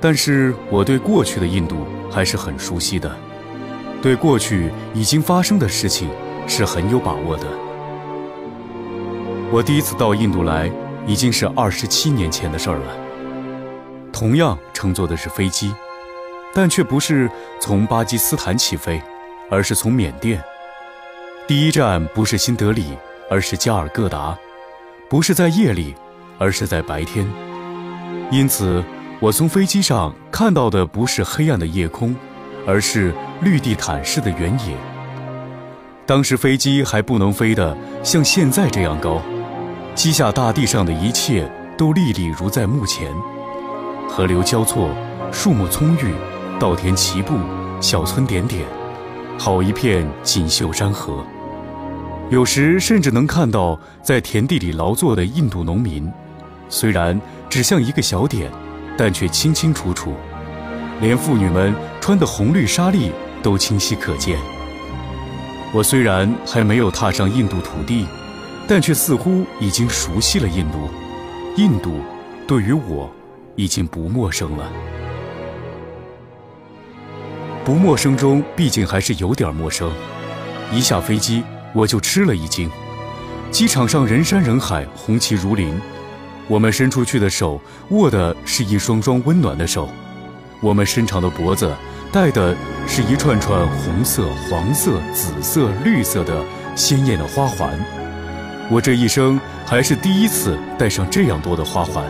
[0.00, 3.14] 但是我对过去的印度还是很熟悉的，
[4.02, 6.08] 对过去已经发生的事情
[6.46, 7.46] 是很有把握的。
[9.52, 10.70] 我第一次到印度来
[11.06, 12.96] 已经是二十七年前的事儿了，
[14.12, 15.74] 同样乘坐的是飞机，
[16.54, 19.00] 但却不是从巴基斯坦起飞，
[19.50, 20.42] 而是从缅甸。
[21.48, 22.96] 第一站不是新德里，
[23.28, 24.38] 而是加尔各答，
[25.08, 25.96] 不是在夜里，
[26.38, 27.26] 而是在白天。
[28.30, 28.82] 因此，
[29.18, 32.14] 我从飞机上看到的不是黑暗的夜空，
[32.64, 33.12] 而是
[33.42, 34.76] 绿地毯式的原野。
[36.06, 39.20] 当时飞机还不能飞得像现在这样高，
[39.96, 43.12] 机下大地上的一切都历历如在目前：
[44.08, 44.90] 河流交错，
[45.32, 46.14] 树木葱郁，
[46.60, 47.34] 稻田齐步，
[47.80, 48.64] 小村点点，
[49.38, 51.24] 好一片锦绣山河。
[52.30, 56.08] 有时甚至能看到在田地里劳作的印度农民。
[56.68, 58.48] 虽然只像一个小点，
[58.96, 60.14] 但却清清楚楚，
[61.00, 63.10] 连妇女们穿的红绿纱丽
[63.42, 64.38] 都清晰可见。
[65.74, 68.06] 我虽然还没有踏上印度土地，
[68.68, 70.88] 但却似乎已经熟悉了印度。
[71.56, 72.00] 印度
[72.46, 73.10] 对于我
[73.56, 74.70] 已经不陌生了。
[77.64, 79.90] 不陌生中，毕竟还是有点陌生。
[80.72, 81.42] 一下飞机，
[81.74, 82.70] 我就吃了一惊。
[83.50, 85.80] 机场上人山人海，红旗如林。
[86.50, 87.60] 我们伸出去的手
[87.90, 89.88] 握的是一双双温暖的手，
[90.60, 91.72] 我们伸长的脖子
[92.10, 92.56] 戴的
[92.88, 97.78] 是一串串红色、黄色、紫色、绿色的鲜艳的花环。
[98.68, 102.04] 我这一生还是第一次戴上这样多的花环，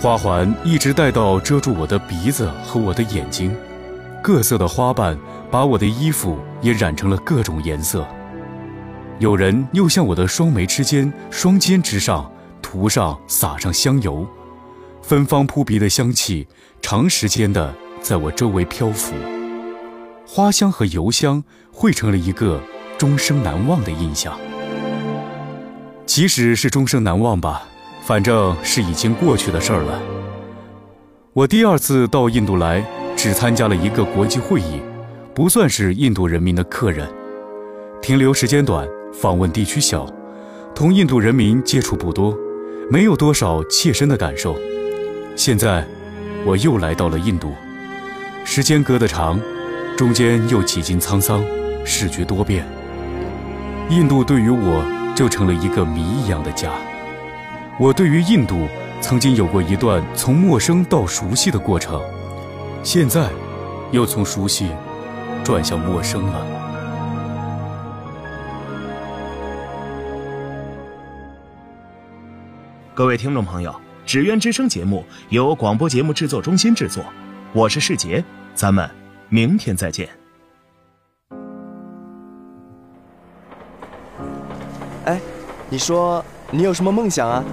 [0.00, 3.52] 花环一直戴到遮住我的鼻子和我的眼睛，
[4.22, 5.18] 各色的花瓣
[5.50, 8.06] 把我的衣服也染成了各种颜色。
[9.18, 12.30] 有人又向我的双眉之间、双肩之上。
[12.74, 14.26] 涂上撒上香油，
[15.00, 16.44] 芬芳扑鼻的香气
[16.82, 19.14] 长时间的在我周围漂浮，
[20.26, 22.60] 花香和油香汇成了一个
[22.98, 24.36] 终生难忘的印象。
[26.04, 27.62] 即使是终生难忘吧，
[28.02, 30.02] 反正是已经过去的事儿了。
[31.32, 32.84] 我第二次到印度来，
[33.14, 34.80] 只参加了一个国际会议，
[35.32, 37.08] 不算是印度人民的客人，
[38.02, 40.12] 停留时间短，访问地区小，
[40.74, 42.36] 同印度人民接触不多，
[42.90, 44.58] 没有多少切身的感受。
[45.36, 45.84] 现在，
[46.44, 47.52] 我又来到了印度，
[48.44, 49.40] 时间隔得长，
[49.96, 51.42] 中间又几经沧桑，
[51.84, 52.66] 视觉多变。
[53.90, 56.70] 印度对于我就成了一个谜一样的家。
[57.78, 58.68] 我对于印度
[59.00, 62.00] 曾经有过一段从陌生到熟悉的过程，
[62.82, 63.28] 现在
[63.90, 64.68] 又从熟悉
[65.42, 66.63] 转向陌生了。
[72.96, 73.72] 各位听众朋友，
[74.06, 77.04] 《纸鸢之声》节目由广播节目制作中心制作，
[77.52, 78.88] 我是世杰，咱们
[79.28, 80.08] 明天再见。
[85.06, 85.20] 哎，
[85.68, 87.44] 你说你有什么梦想啊？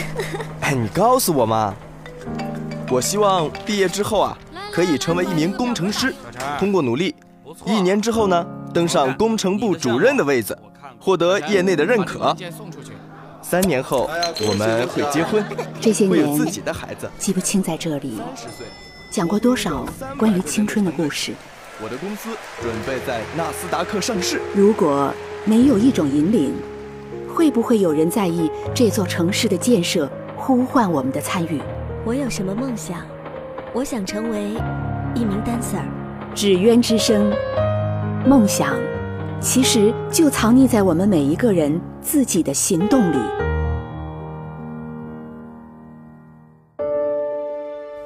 [0.62, 1.74] 哎，你告诉我嘛！
[2.90, 4.38] 我希望毕业之后啊，
[4.72, 6.14] 可以成为一名工程师，
[6.58, 7.14] 通过努力，
[7.66, 10.58] 一年之后呢，登上工程部主任的位子，
[10.98, 12.34] 获得业内的认可。
[13.50, 14.10] 三年后
[14.46, 15.42] 我们会结婚，
[15.80, 17.10] 这些会有自己年的孩子。
[17.16, 18.20] 记不清在这里
[19.08, 19.86] 讲过多少
[20.18, 21.32] 关于青春的故事。
[21.82, 22.28] 我的公司
[22.60, 24.38] 准备在纳斯达克上市。
[24.54, 25.10] 如果
[25.46, 26.54] 没有一种引领，
[27.34, 31.58] 会不会有人在意这座城市的建设，呼唤我们的参与？
[32.04, 33.00] 我有什么梦想？
[33.72, 34.42] 我想成为
[35.14, 35.80] 一名 dancer。
[36.34, 37.32] 纸鸢之声，
[38.26, 38.74] 梦想
[39.40, 43.16] 其实就藏匿在我们每一个人自己的行动里。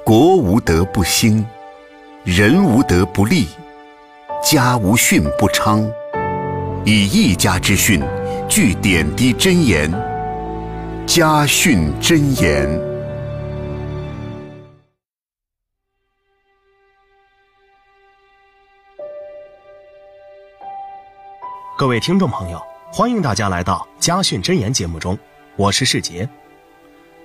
[0.05, 1.43] 国无德不兴，
[2.23, 3.47] 人无德不立，
[4.43, 5.83] 家无训不昌。
[6.85, 8.01] 以一家之训，
[8.47, 9.91] 聚点滴真言。
[11.07, 12.92] 家训真言。
[21.83, 25.19] 各位听众朋友，欢迎大家来到《家训真言》节目中，
[25.57, 26.27] 我是世杰。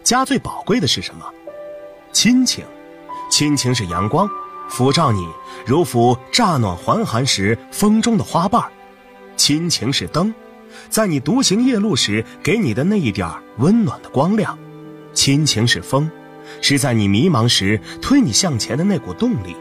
[0.02, 1.24] 家最宝贵的是什么？
[2.12, 2.64] 亲情。
[3.30, 4.28] 亲情是阳光，
[4.68, 5.28] 抚照你，
[5.64, 8.60] 如抚乍暖还寒时风中的花瓣；
[9.36, 10.34] 亲情是灯，
[10.90, 14.58] 在你独行夜路时给你的那一点温暖的光亮；
[15.14, 16.10] 亲情是风，
[16.60, 19.54] 是在你迷茫时推你向前的那股动力；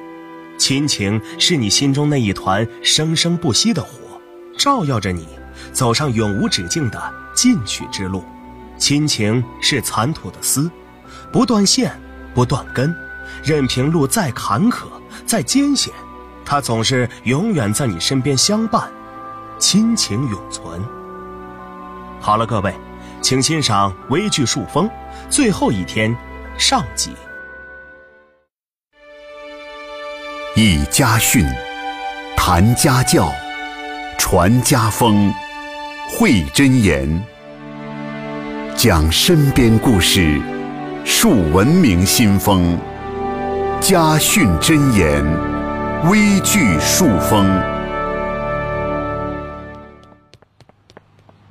[0.58, 4.07] 亲情是你心中那一团生生不息的火。
[4.58, 5.28] 照耀着你
[5.72, 8.24] 走上永无止境的进取之路。
[8.78, 10.70] 亲情是残土的丝，
[11.32, 12.00] 不断线，
[12.34, 12.96] 不断根，
[13.44, 14.86] 任凭路再坎坷，
[15.26, 15.92] 再艰险，
[16.46, 18.88] 它总是永远在你身边相伴，
[19.58, 20.80] 亲情永存。
[22.20, 22.76] 好了，各位，
[23.22, 24.88] 请欣赏微剧《树风》
[25.30, 26.16] 最后一天
[26.58, 27.12] 上集。
[30.56, 31.46] 以家训，
[32.36, 33.32] 谈家教，
[34.30, 35.34] 传家风，
[36.10, 37.24] 汇真言，
[38.76, 40.42] 讲身边故事，
[41.06, 42.78] 树文明新风。
[43.80, 45.24] 家训真言，
[46.10, 47.48] 微剧树风。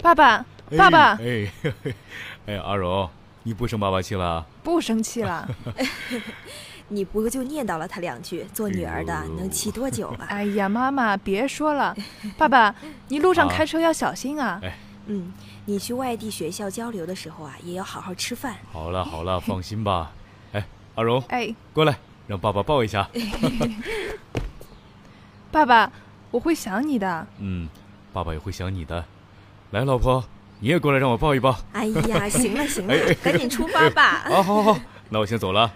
[0.02, 0.44] 爸爸，
[0.76, 1.50] 爸爸，哎，
[2.44, 3.08] 哎，阿柔，
[3.42, 4.44] 你不生爸爸气了？
[4.62, 5.48] 不生气了。
[6.88, 10.27] 你不过就念叨了他两句，做女儿的能气多久啊？
[10.31, 11.96] 哎呀，妈妈别说了，
[12.38, 12.75] 爸爸，
[13.09, 14.61] 你路上啊开车要小心啊。
[14.62, 15.33] 哎，嗯，
[15.64, 18.55] 你去外地学校交流的时候啊，也要好好吃饭。
[18.72, 20.12] 好了好了，放心吧。
[20.53, 23.09] 哎，阿荣，哎，过来，让爸爸抱一下。
[25.51, 25.90] 爸爸，
[26.31, 27.27] 我会想你的。
[27.38, 27.68] 嗯，
[28.12, 29.05] 爸爸也会想你的。
[29.72, 30.25] 来，老婆，
[30.61, 31.57] 你也过来让我抱一抱。
[31.72, 34.25] 哎呀，行了行了赶紧出发吧。
[34.29, 34.79] 好好好，
[35.11, 35.72] 那我先走了。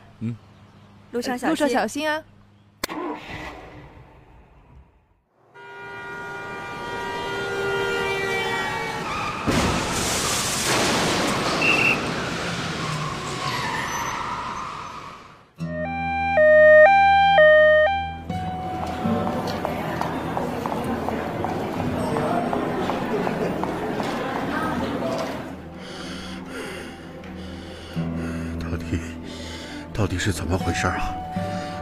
[1.12, 1.50] 路上小心。
[1.50, 2.22] 路上小心啊。
[30.20, 31.00] 是怎么回事啊？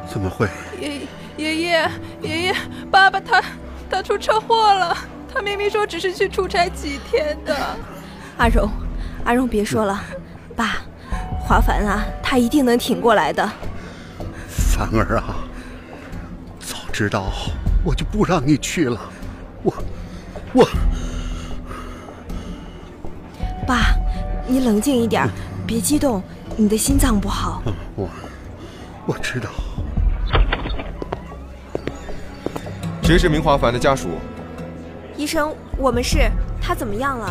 [0.08, 0.48] 怎么会？
[0.80, 1.00] 爷
[1.36, 1.90] 爷爷
[2.22, 2.54] 爷爷，
[2.88, 3.42] 爸爸他
[3.90, 4.96] 他出车祸了。
[5.34, 7.56] 他明明说只是去出差几天的。
[8.36, 8.70] 阿荣，
[9.24, 10.00] 阿荣别说了，
[10.54, 10.76] 爸，
[11.40, 13.50] 华凡啊，他一定能挺过来的。
[14.48, 15.34] 凡儿啊，
[16.60, 17.32] 早知道
[17.84, 19.00] 我就不让你去了。
[19.64, 19.74] 我
[20.52, 20.68] 我
[23.66, 23.96] 爸，
[24.46, 25.28] 你冷静一点，
[25.66, 26.22] 别激动，
[26.56, 27.60] 你的心脏不好。
[27.96, 28.08] 我
[29.08, 29.48] 我知道。
[33.02, 34.10] 谁是明华凡的家属？
[35.16, 36.30] 医生，我们是。
[36.60, 37.26] 他怎么样了？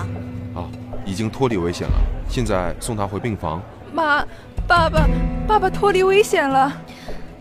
[0.56, 0.66] 啊，
[1.06, 1.94] 已经脱离危险了。
[2.28, 3.62] 现在送他回病房。
[3.94, 4.26] 妈，
[4.68, 5.08] 爸爸，
[5.48, 6.74] 爸爸脱离危险了。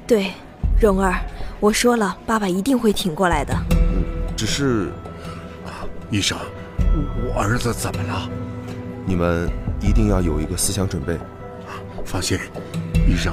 [0.07, 0.33] 对，
[0.79, 1.15] 蓉儿，
[1.59, 3.57] 我说了，爸爸一定会挺过来的。
[4.37, 4.91] 只是，
[5.65, 6.37] 啊，医生，
[7.25, 8.29] 我儿子怎么了？
[9.07, 9.49] 你们
[9.81, 11.17] 一定要有一个思想准备。
[12.05, 12.39] 放心，
[13.09, 13.33] 医生，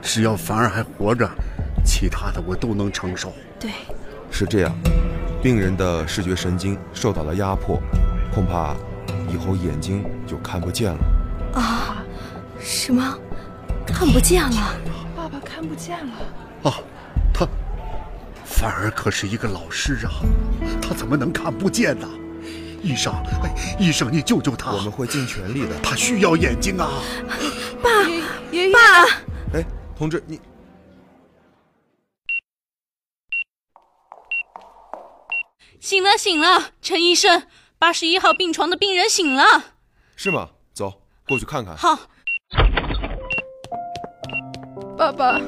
[0.00, 1.28] 只要凡儿还活着，
[1.84, 3.32] 其他的我都能承受。
[3.58, 3.70] 对，
[4.30, 4.72] 是这样。
[5.42, 7.80] 病人的视觉神经受到了压迫，
[8.32, 8.74] 恐怕
[9.28, 11.60] 以后眼睛就看不见了。
[11.60, 12.04] 啊？
[12.60, 13.18] 什么？
[13.84, 14.76] 看不见了？
[15.16, 16.12] 爸爸看不见了？
[16.70, 16.78] 啊，
[17.34, 17.46] 他，
[18.44, 20.12] 凡儿可是一个老师啊，
[20.80, 22.08] 他怎么能看不见呢？
[22.80, 23.12] 医生，
[23.78, 24.72] 医生，你救救他！
[24.72, 25.76] 我们会尽全力的。
[25.82, 26.88] 他需要眼睛啊！
[27.82, 28.08] 爸，
[28.50, 29.08] 爷爷，爸，哎，
[30.02, 30.40] 同志，你。
[35.78, 37.46] 醒了，醒了，陈医生，
[37.78, 39.44] 八十一号病床的病人醒了，
[40.16, 40.50] 是吗？
[40.74, 40.92] 走，
[41.28, 41.76] 过去看看。
[41.76, 41.96] 好。
[44.98, 45.40] 爸爸，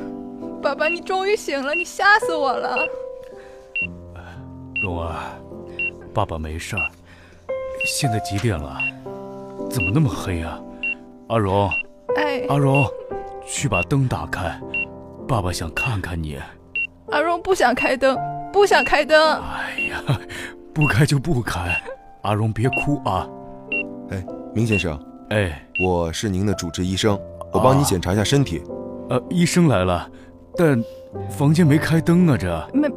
[0.62, 2.86] 爸爸，你终于醒了，你吓死我了。
[4.80, 5.36] 蓉儿，
[6.14, 6.88] 爸爸没事儿。
[7.84, 8.78] 现在几点了？
[9.68, 10.62] 怎么那么黑啊？
[11.28, 11.68] 阿荣，
[12.14, 12.88] 哎，阿荣，
[13.46, 14.60] 去把灯打开，
[15.28, 16.38] 爸爸想看看你。
[17.10, 18.16] 阿荣不想开灯。
[18.52, 19.20] 不想开灯。
[19.42, 20.20] 哎呀，
[20.72, 21.76] 不开就不开。
[22.22, 23.28] 阿荣，别哭啊。
[24.10, 24.96] 哎，明先生，
[25.30, 27.18] 哎，我是您的主治医生，
[27.52, 28.62] 我帮你检查一下身体。
[29.10, 30.08] 呃，医生来了，
[30.56, 30.80] 但
[31.28, 32.70] 房间没开灯啊，这。
[32.72, 32.88] 没，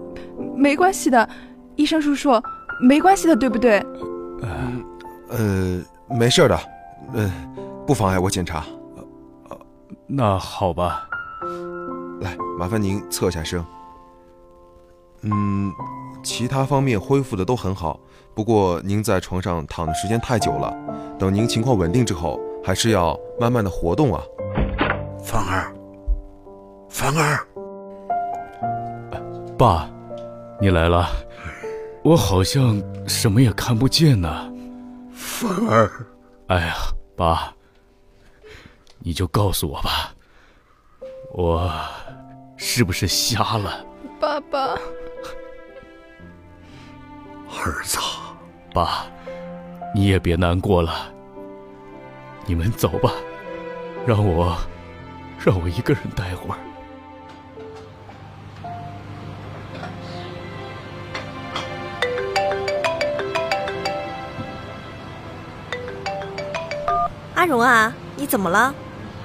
[0.55, 1.27] 没关系的，
[1.75, 2.39] 医生叔叔，
[2.79, 3.79] 没关系的，对不对？
[4.41, 4.49] 呃，
[5.29, 5.83] 呃，
[6.15, 6.59] 没事的，
[7.15, 7.33] 呃，
[7.87, 8.63] 不妨碍我检查。
[10.07, 11.07] 那好吧。
[12.21, 13.63] 来，麻烦您侧下身。
[15.21, 15.71] 嗯，
[16.23, 17.99] 其他方面恢复的都很好，
[18.33, 20.73] 不过您在床上躺的时间太久了，
[21.19, 24.21] 等您情况稳定之后，还是要慢慢的活动啊。
[25.23, 25.73] 凡儿，
[26.89, 27.45] 凡儿，
[29.57, 29.89] 爸，
[30.61, 31.07] 你来了，
[32.03, 34.51] 我好像什么也看不见呢。
[35.11, 35.91] 凡儿，
[36.47, 36.75] 哎呀，
[37.15, 37.51] 爸，
[39.07, 40.13] 你就告诉我吧，
[41.31, 41.71] 我
[42.57, 43.85] 是不是瞎了？
[44.19, 44.77] 爸爸。
[47.49, 47.97] 儿子，
[48.73, 49.05] 爸，
[49.95, 51.09] 你也别难过了。
[52.45, 53.13] 你们走吧，
[54.05, 54.57] 让我，
[55.39, 56.59] 让我一个人待会儿。
[67.35, 68.75] 阿荣啊，你怎么了？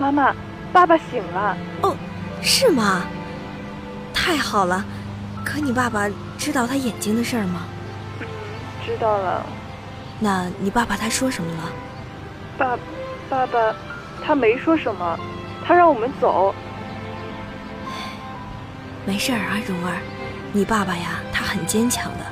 [0.03, 0.35] 妈妈，
[0.73, 1.57] 爸爸醒了。
[1.83, 1.97] 哦，
[2.43, 3.05] 是吗？
[4.13, 4.85] 太好了。
[5.45, 7.63] 可你爸爸知道他眼睛的事儿吗？
[8.85, 9.47] 知道了，
[10.19, 11.73] 那你爸爸他说什么了？
[12.59, 12.77] 爸，
[13.31, 13.75] 爸爸，
[14.25, 15.17] 他没说什么，
[15.65, 16.53] 他让我们走。
[19.05, 19.99] 没事儿啊，蓉儿，
[20.53, 22.25] 你爸爸呀，他很坚强的，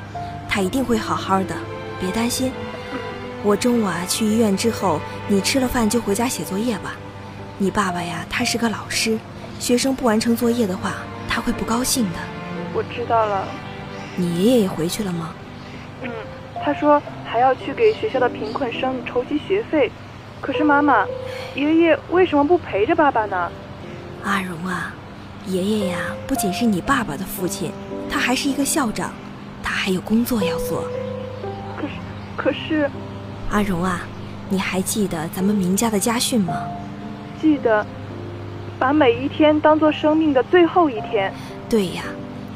[0.49, 1.55] 他一定会好好的，
[2.01, 2.53] 别担心。
[3.45, 6.95] 我中午啊去医院之后，你吃了饭就回家写作业吧。
[7.63, 9.19] 你爸爸呀，他是个老师，
[9.59, 10.95] 学生不完成作业的话，
[11.29, 12.19] 他会不高兴的。
[12.73, 13.47] 我知道了。
[14.17, 15.35] 你爷爷也回去了吗？
[16.03, 16.11] 嗯。
[16.65, 19.93] 他说还要去给学校的贫困生筹集学费，
[20.41, 21.05] 可是妈妈，
[21.55, 23.53] 爷爷为什么不陪着爸爸呢？
[24.25, 24.95] 阿荣啊，
[25.47, 27.71] 爷爷呀，不仅是你爸爸的父亲，
[28.11, 29.13] 他还是一个校长，
[29.63, 30.85] 他还有工作要做。
[31.77, 31.93] 可是，
[32.39, 32.91] 可是，
[33.51, 34.01] 阿荣啊，
[34.49, 36.55] 你还记得咱们明家的家训吗？
[37.41, 37.87] 记得，
[38.79, 41.33] 把每一天当做生命的最后一天。
[41.69, 42.03] 对呀。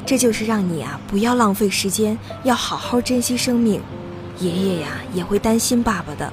[0.07, 3.81] 这就是让你啊不要浪费时间，要好好珍惜生命。
[4.37, 6.31] 爷爷呀也会担心爸爸的，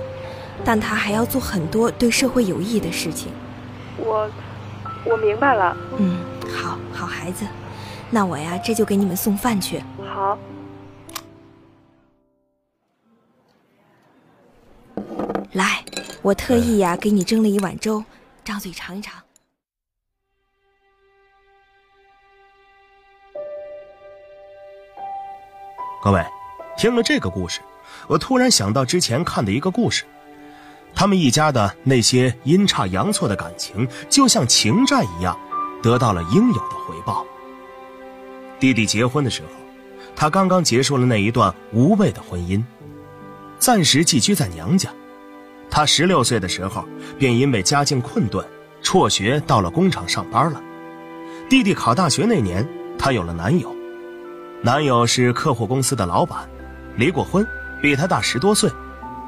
[0.62, 3.32] 但他还要做很多对社会有益的事情。
[3.96, 4.28] 我，
[5.06, 5.74] 我明白了。
[5.96, 6.18] 嗯，
[6.54, 7.46] 好好孩子，
[8.10, 9.82] 那我呀这就给你们送饭去。
[10.06, 10.38] 好。
[15.52, 15.82] 来，
[16.20, 18.04] 我特意呀给你蒸了一碗粥，
[18.44, 19.22] 张嘴尝一尝。
[26.02, 26.24] 各位，
[26.76, 27.60] 听了这个故事，
[28.08, 30.04] 我突然想到之前看的一个故事，
[30.94, 35.38] 他们一家的那些阴差阳错的感情，就像情债一样，
[35.80, 37.24] 得到了应有的回报。
[38.58, 39.48] 弟弟结婚的时候，
[40.16, 42.60] 他刚刚结束了那一段无谓的婚姻，
[43.60, 44.92] 暂时寄居在娘家，
[45.74, 46.86] 他十六岁的时候，
[47.18, 48.46] 便因为家境困顿，
[48.82, 50.60] 辍学到了工厂上班了。
[51.48, 52.68] 弟弟考大学那年，
[52.98, 53.74] 她有了男友，
[54.60, 56.46] 男友是客户公司的老板，
[56.94, 57.44] 离过婚，
[57.80, 58.70] 比她大十多岁。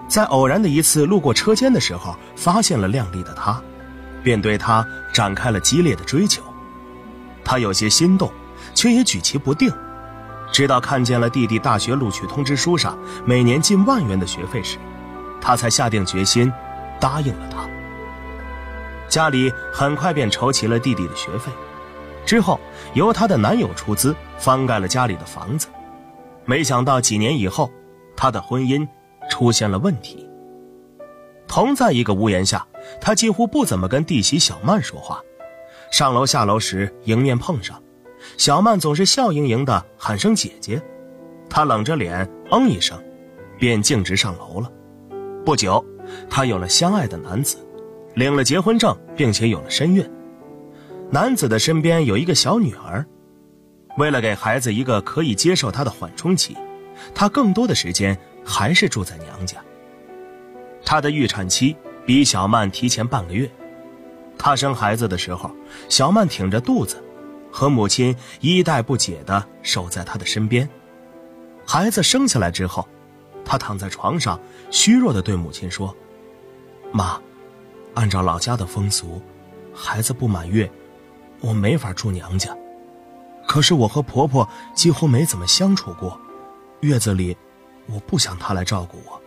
[0.07, 3.59] 在偶然的一次路过车间的时候，发现了靓丽的她，
[4.23, 6.43] 便对她展开了激烈的追求。
[7.43, 8.31] 他有些心动，
[8.75, 9.73] 却也举棋不定。
[10.53, 14.77] 直到看见了弟弟大学录取通知书上每年近万元的学费时，
[15.45, 16.51] 他才下定决心，
[16.99, 17.69] 答应了他。
[19.11, 21.53] 家里很快便筹齐了弟弟的学费，
[22.25, 22.59] 之后
[22.95, 25.69] 由她的男友出资翻盖了家里的房子。
[26.47, 27.71] 没想到几年以后，
[28.17, 28.89] 她的婚姻
[29.29, 30.27] 出现了问题。
[31.47, 32.67] 同在一个屋檐下，
[32.99, 35.21] 他几乎不怎么跟弟媳小曼说话，
[35.93, 37.81] 上楼下楼时迎面碰上。
[38.39, 40.83] 小曼总是笑盈盈的喊声“姐姐”，
[41.51, 42.99] 她冷着脸嗯一声，
[43.59, 44.73] 便径直上楼了。
[45.45, 45.85] 不久，
[46.31, 47.59] 她有了相爱的男子，
[48.15, 50.09] 领了结婚证，并且有了身孕。
[51.11, 53.05] 男子的身边有一个小女儿，
[53.99, 56.57] 为了给孩子一个可以接受他的缓冲期，
[57.15, 59.59] 她更多的时间还是住在娘家。
[60.85, 61.77] 她的预产期
[62.07, 63.51] 比小曼提前半个月，
[64.39, 65.51] 她生孩子的时候，
[65.89, 67.03] 小曼挺着肚子。
[67.57, 70.69] 和母亲衣带不解地守在她的身边。
[71.65, 72.89] 孩子生下来之后，
[73.45, 74.39] 他躺在床上，
[74.71, 75.95] 虚弱地对母亲说
[76.93, 77.21] ：“妈，
[77.95, 79.21] 按照老家的风俗，
[79.75, 80.71] 孩子不满月，
[81.41, 82.57] 我没法住娘家。
[83.47, 86.19] 可是我和婆婆几乎没怎么相处过，
[86.81, 87.37] 月子里，
[87.87, 89.21] 我不想她来照顾我。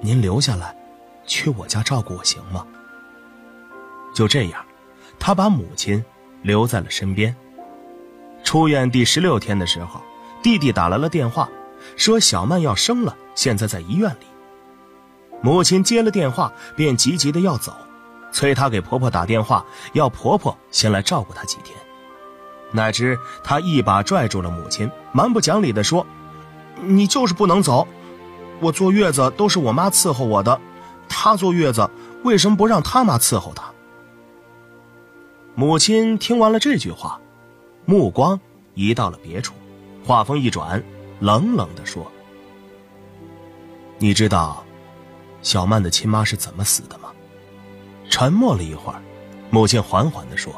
[0.00, 0.76] 您留下来，
[1.26, 2.66] 去我家照顾我行吗？”
[4.14, 4.64] 就这样，
[5.18, 6.02] 他把母亲。
[6.42, 7.32] 留在了身边。
[8.42, 10.02] 出院第十六天的时候，
[10.42, 11.48] 弟弟打来了电话，
[11.96, 14.26] 说小曼要生了，现在在医院里。
[15.40, 17.74] 母亲接了电话，便急急的要走，
[18.32, 21.76] 催她给婆婆打电话，要婆婆先来照顾她几天。
[22.70, 26.06] 哪知她一把拽住了母亲，蛮不讲理的说
[26.80, 27.86] ：“你就是不能走，
[28.60, 30.60] 我坐月子都是我妈伺候我的，
[31.08, 31.90] 她坐月子
[32.22, 33.64] 为什么不让她妈伺候她？”
[35.54, 37.20] 母亲听完了这句话，
[37.84, 38.40] 目光
[38.74, 39.52] 移到了别处，
[40.06, 40.82] 话锋一转，
[41.22, 42.10] 冷冷地说
[43.96, 44.64] ：“你知道，
[45.40, 47.12] 小曼的亲妈是怎么死的吗？”
[48.10, 49.00] 沉默了一会儿，
[49.48, 50.52] 母亲缓缓地说：“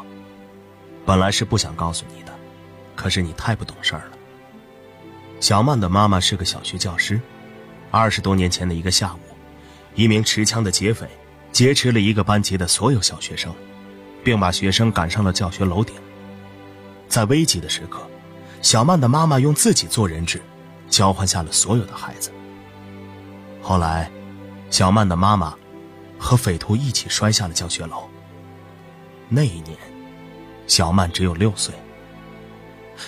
[1.05, 2.33] 本来是不想告诉你的，
[2.97, 4.13] 可是你太不懂事儿了。
[5.39, 7.21] 小曼的妈妈是个小学教师，
[7.91, 9.19] 二十多年前的一个下午，
[9.95, 11.07] 一名持枪的劫匪
[11.53, 13.55] 劫持了一个班级的所有小学生。”
[14.25, 15.95] 并把学生赶上了教学楼顶。
[17.07, 18.01] 在危急的时刻，
[18.63, 20.41] 小曼的妈妈用自己做人质，
[20.95, 22.31] 交换下了所有的孩子。
[23.61, 24.09] 后来，
[24.71, 25.53] 小曼的妈妈
[26.17, 28.09] 和匪徒一起摔下了教学楼。
[29.29, 29.77] 那一年，
[30.69, 31.75] 小曼只有六岁。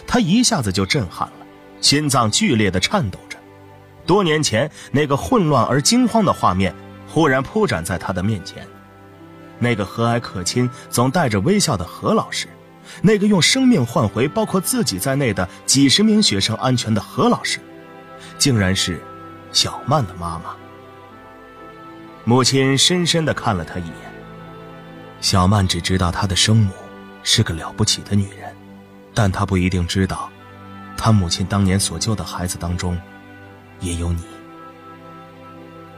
[0.04, 1.46] 她一下子就震撼了，
[1.80, 3.38] 心脏剧烈的颤抖着。
[4.04, 6.74] 多年前那个混乱而惊慌的画面，
[7.08, 8.66] 忽然铺展在她的面前。
[9.60, 12.48] 那个和蔼可亲、总带着微笑的何老师，
[13.00, 17.60] 那个用生命换回包括自己在内的几十名学生安全的何老师，
[18.38, 19.00] 竟然是
[19.52, 20.54] 小曼的妈妈。
[22.24, 24.12] 母亲深深的看了他一眼。
[25.20, 26.72] 小曼只知道她的生母
[27.22, 28.54] 是个了不起的女人，
[29.14, 30.28] 但她不一定知道，
[30.96, 32.98] 她母亲当年所救的孩子当中，
[33.80, 34.22] 也有你。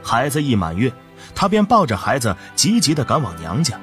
[0.03, 0.93] 孩子一满月。
[1.35, 3.79] 她便抱着孩子急急的赶往娘家。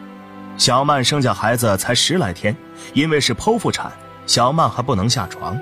[0.58, 2.56] 小曼生下孩子才十来天，
[2.94, 3.92] 因为是剖腹产，
[4.26, 5.60] 小曼还不能下床。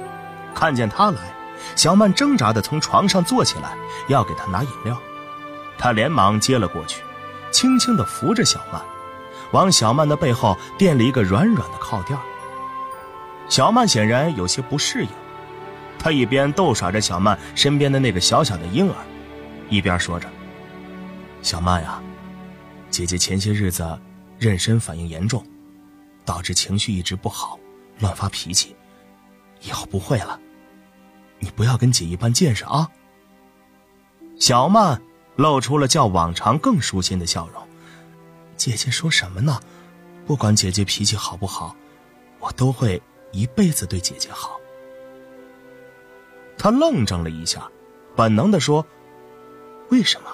[0.54, 1.20] 看见她来，
[1.76, 3.76] 小曼挣扎地从床上坐起来，
[4.08, 5.00] 要给他拿饮料。
[5.78, 7.02] 他连忙接了过去，
[7.52, 8.82] 轻轻地扶着小曼，
[9.52, 12.18] 往小曼的背后垫了一个软软的靠垫。
[13.50, 15.10] 小曼显然有些不适应，
[16.00, 18.96] 她一边逗耍着小曼身边的那个小小的婴儿，
[19.70, 20.30] 一边说着。
[21.42, 22.02] 小曼呀，
[22.90, 23.84] 姐姐前些日子
[24.40, 25.46] 妊娠反应严重，
[26.24, 27.60] 导致情绪一直不好，
[28.00, 28.76] 乱发脾气。
[29.62, 30.40] 以后不会了，
[31.44, 32.90] 你不要跟姐一般见识啊。
[34.40, 35.02] 小曼
[35.36, 37.62] 露出了较往常更舒心的笑容。
[38.56, 39.60] 姐姐说什么呢？
[40.26, 41.76] 不管姐姐脾气好不好，
[42.40, 43.02] 我都会
[43.34, 44.58] 一辈子对姐姐好。
[46.58, 47.70] 他愣怔了一下，
[48.16, 48.86] 本能的说
[49.92, 50.30] ：“为什么？”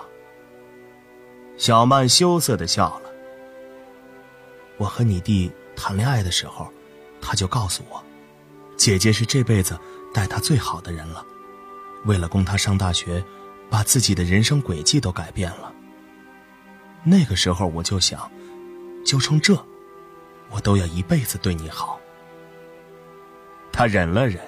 [1.58, 3.10] 小曼羞涩的笑了。
[4.78, 6.72] 我和你弟谈恋爱的时候，
[7.20, 8.04] 他就告诉我，
[8.78, 9.80] 姐姐是这辈子
[10.14, 11.26] 待他最好的人了。
[12.06, 13.24] 为了供他上大学，
[13.70, 15.74] 把自己的人生轨迹都改变了。
[17.04, 18.30] 那个时候我就想，
[19.06, 19.54] 就冲这，
[20.50, 22.00] 我都要一辈子对你好。
[23.72, 24.42] 他忍了忍，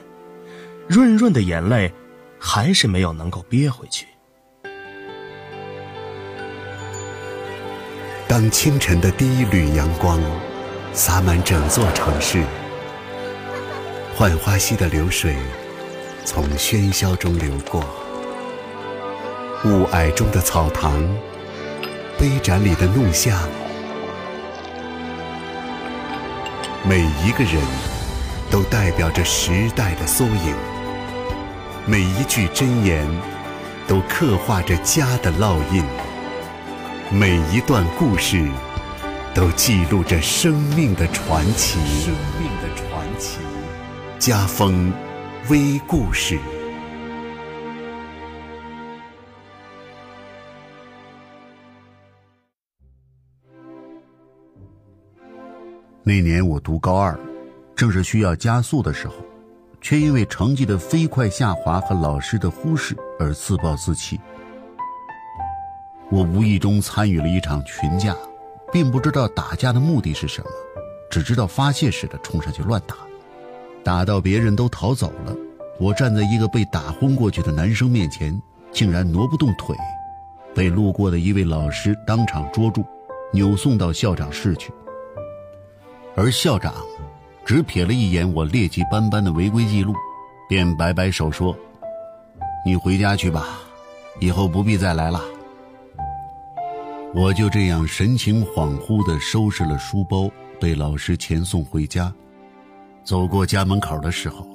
[0.87, 1.93] 润润的眼泪
[2.39, 4.07] 还是没有能够憋回去。
[8.27, 10.19] 当清晨的第一缕阳光
[10.93, 12.43] 洒满整座城市，
[14.17, 15.35] 浣花溪的流水
[16.25, 17.83] 从喧嚣中流过，
[19.65, 21.01] 雾霭中的草堂，
[22.19, 23.35] 杯盏里的弄巷，
[26.83, 27.63] 每一个人
[28.51, 30.55] 都代表着时代的缩影，
[31.87, 33.07] 每一句箴言
[33.87, 35.83] 都刻画着家的烙印，
[37.09, 38.47] 每一段故事
[39.33, 40.21] 都记录着。
[40.21, 41.79] 生命的传奇，
[44.21, 44.93] 家风
[45.49, 46.37] 微故事。
[56.03, 57.19] 那年我读高二，
[57.75, 59.15] 正是需要加速的时候，
[59.81, 64.19] 却因为成绩的飞快下滑和老师的忽视而自暴自弃。
[66.11, 68.15] 我无意中参与了一场群架，
[68.71, 70.49] 并不知道打架的目的是什么，
[71.09, 72.95] 只知道发泄似的冲上去乱打，
[73.83, 75.35] 打到别人都逃走了，
[75.79, 78.39] 我站在一个被打昏过去的男生面前，
[78.71, 79.75] 竟然挪不动腿，
[80.53, 82.85] 被路过的一位老师当场捉住，
[83.33, 84.71] 扭送到校长室去。
[86.15, 86.73] 而校长
[87.45, 89.93] 只瞥了一眼我劣迹斑斑的违规记录，
[90.47, 91.57] 便摆摆手说
[92.65, 93.59] ：“你回家去吧，
[94.19, 95.21] 以后不必再来了。”
[97.15, 100.29] 我就这样神情恍惚地收拾了书包，
[100.59, 102.13] 被老师遣送回家。
[103.03, 104.47] 走过家门口的时候，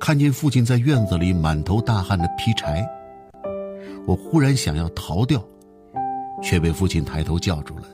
[0.00, 2.84] 看见父亲在院子里满头大汗地劈柴。
[4.06, 5.42] 我忽然想要逃掉，
[6.42, 7.84] 却被父亲抬头叫住了。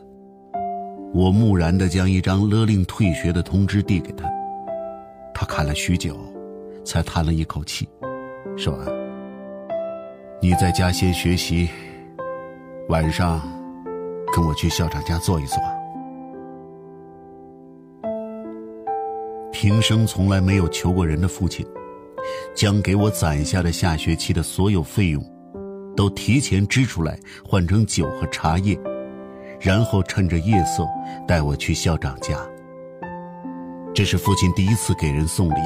[1.13, 4.31] 我木然地将一张勒令退学的通知递给他，
[5.35, 6.17] 他看了许久，
[6.85, 7.89] 才叹了一口气，
[8.57, 8.79] 说
[10.41, 11.69] ：“你在家先学习，
[12.89, 13.41] 晚上
[14.35, 15.59] 跟我去校长家坐一坐。”
[19.63, 21.65] 平生从来没有求过人的父亲，
[22.53, 25.25] 将给我攒下的下学期的所有费用，
[25.97, 27.17] 都提前支出来
[27.49, 28.77] 换成酒和茶叶。
[29.61, 30.85] 然后趁着夜色
[31.29, 32.37] 带我去校长家。
[33.95, 35.61] 这是父亲第一次给人送礼，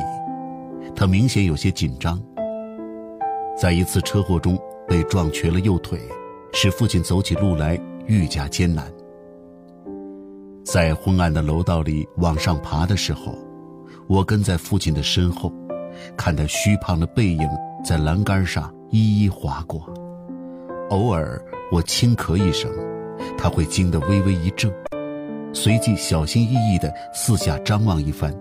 [0.95, 2.23] 他明显有些紧张。
[3.59, 5.99] 在一次车祸中被撞瘸了右腿，
[6.53, 8.93] 使父亲走起路来愈加艰难。
[10.67, 13.35] 在昏暗的楼道里往上爬的时候，
[14.09, 15.53] 我跟在父亲的身后，
[16.17, 17.49] 看他虚胖的背影
[17.85, 19.83] 在栏杆上一一划过。
[20.91, 21.41] 偶尔
[21.71, 22.71] 我轻咳一声。
[23.39, 24.71] 他会惊得微微一怔，
[25.53, 28.35] 随即小心翼翼地四下张望一番，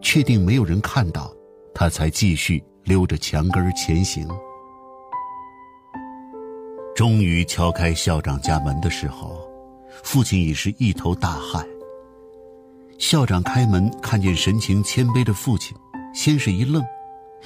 [0.00, 1.30] 确定没有人看到，
[1.74, 4.26] 他才继续溜着墙根前行。
[6.94, 9.38] 终于敲开校长家门的时候，
[10.02, 11.66] 父亲已是一头大汗。
[13.06, 15.76] 校长开门看见神情谦卑的父亲，
[16.14, 16.82] 先是一愣，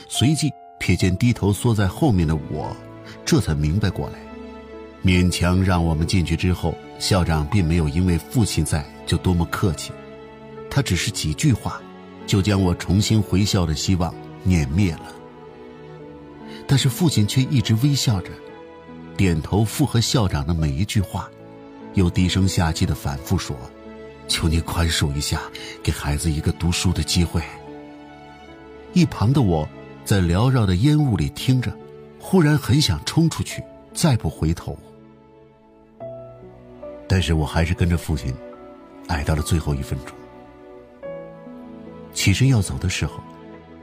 [0.06, 0.48] 随即
[0.80, 2.76] 瞥见低头缩在后面的我，
[3.24, 4.20] 这才明白过来。
[5.04, 9.90] 勉强让我们进去之后，校长并没有因为父亲在就多么客气，
[10.70, 11.82] 他只是几句话，
[12.24, 15.12] 就将我重新回校的希望碾灭了。
[16.68, 18.30] 但是父亲却一直微笑着，
[19.16, 21.28] 点头附和校长的每一句话，
[21.94, 23.56] 又低声下气的反复说
[24.28, 25.40] ：“求你宽恕一下，
[25.82, 27.42] 给孩子一个读书的机会。”
[28.94, 29.68] 一旁的我，
[30.04, 31.76] 在缭绕的烟雾里听着，
[32.18, 33.62] 忽然很想冲出去，
[33.92, 34.76] 再不回头。
[37.06, 38.34] 但是我还是跟着父亲，
[39.08, 40.14] 挨到了最后一分钟。
[42.12, 43.20] 起身要走的时候，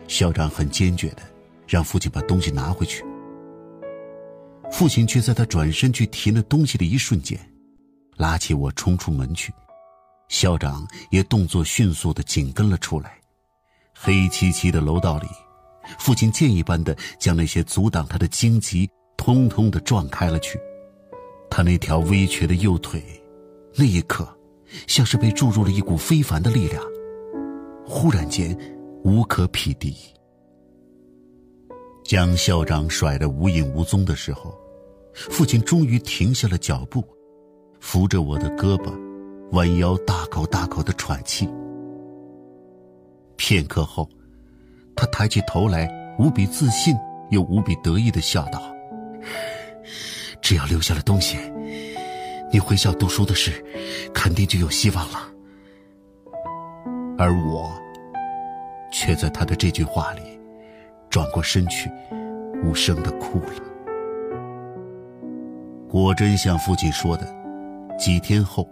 [0.07, 1.21] 校长很坚决的
[1.67, 3.03] 让父亲把东西拿回去。
[4.71, 7.39] 父亲却在他转身去提那东西的一瞬间，
[8.17, 9.53] 拉起我冲出门去。
[10.27, 13.19] 校长也动作迅速的紧跟了出来。
[13.93, 15.27] 黑漆漆的楼道里，
[15.97, 20.59] 父亲剑一般的将那些阻挡他的荆棘通通的撞开了去。
[21.49, 23.01] 他那条微瘸的右腿，
[23.75, 24.27] 那一刻，
[24.87, 26.83] 像是被注入了一股非凡的力量，
[27.85, 28.57] 忽然间，
[29.03, 29.95] 无可匹敌。
[32.03, 34.53] 将校长甩得无影无踪的时候，
[35.13, 37.03] 父亲终于停下了脚步，
[37.79, 38.93] 扶着我的胳膊，
[39.51, 41.49] 弯腰大口大口的喘气。
[43.37, 44.09] 片刻后，
[44.95, 46.95] 他抬起头来，无比自信
[47.29, 48.61] 又无比得意的笑道。
[50.41, 51.37] 只要留下了东西，
[52.51, 53.63] 你回校读书的事，
[54.13, 55.19] 肯定就有希望了。
[57.17, 57.71] 而我，
[58.91, 60.21] 却在他的这句话里，
[61.09, 61.89] 转过身去，
[62.63, 63.63] 无声的哭了。
[65.89, 67.27] 果真像父亲说的，
[67.97, 68.67] 几天后，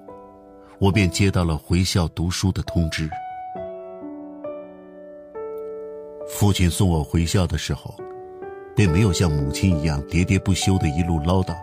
[0.79, 3.09] 我便接到了回校读书的通知。
[6.29, 7.95] 父亲送我回校的时候，
[8.75, 11.55] 并没有像母亲一样喋喋不休的一路唠叨，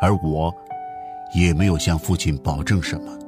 [0.00, 0.54] 而我，
[1.34, 3.18] 也没有向父亲保证什么。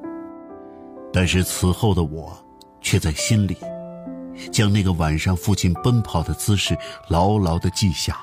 [1.13, 2.37] 但是此后的我，
[2.81, 3.57] 却在心里，
[4.51, 6.77] 将那个晚上父亲奔跑的姿势
[7.09, 8.17] 牢牢的记下，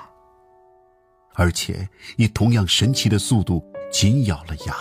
[1.33, 1.87] 而且
[2.17, 4.73] 以同样神奇的速度紧咬了牙，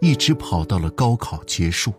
[0.00, 1.92] 一直跑到了高考结束。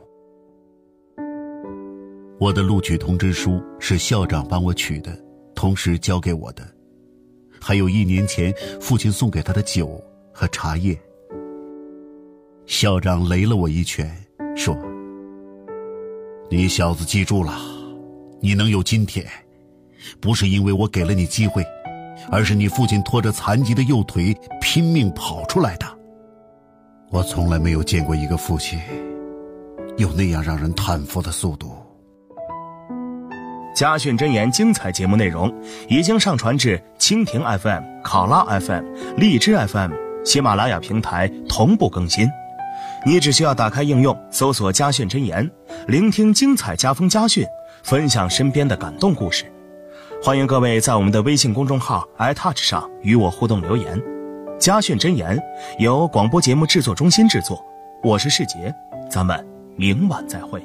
[2.39, 5.15] 我的录取通知书是校长帮我取的，
[5.53, 6.67] 同时交给我的，
[7.59, 10.99] 还有一年前父亲送给他的酒和茶叶。
[12.65, 14.11] 校长雷了我一拳，
[14.55, 14.75] 说
[16.49, 17.55] ：“你小子记住了，
[18.39, 19.23] 你能有今天，
[20.19, 21.63] 不是因为我给了你机会，
[22.31, 26.00] 而是你父亲拖着残疾的右腿拼命跑出来的。
[27.11, 28.79] 我从来没有见过一个父亲
[29.97, 31.75] 有那样让人叹服的速度。”
[33.75, 35.53] 家训真言精彩节目内容
[35.87, 38.83] 已经上传至蜻蜓 FM、考拉 FM、
[39.17, 39.91] 荔枝 FM、
[40.23, 42.27] 喜马拉雅平台同步更新。
[43.05, 45.49] 你只需要打开应用，搜索“家训真言”，
[45.87, 47.45] 聆听精彩家风家训，
[47.83, 49.45] 分享身边的感动故事。
[50.21, 53.99] 欢迎各位在我们的微信公众号 iTouch 上与我互动留言。
[54.61, 55.41] 家训真言
[55.79, 57.65] 由广播节目制作中心制作，
[58.03, 58.71] 我是世杰，
[59.09, 59.43] 咱们
[59.75, 60.61] 明晚再会。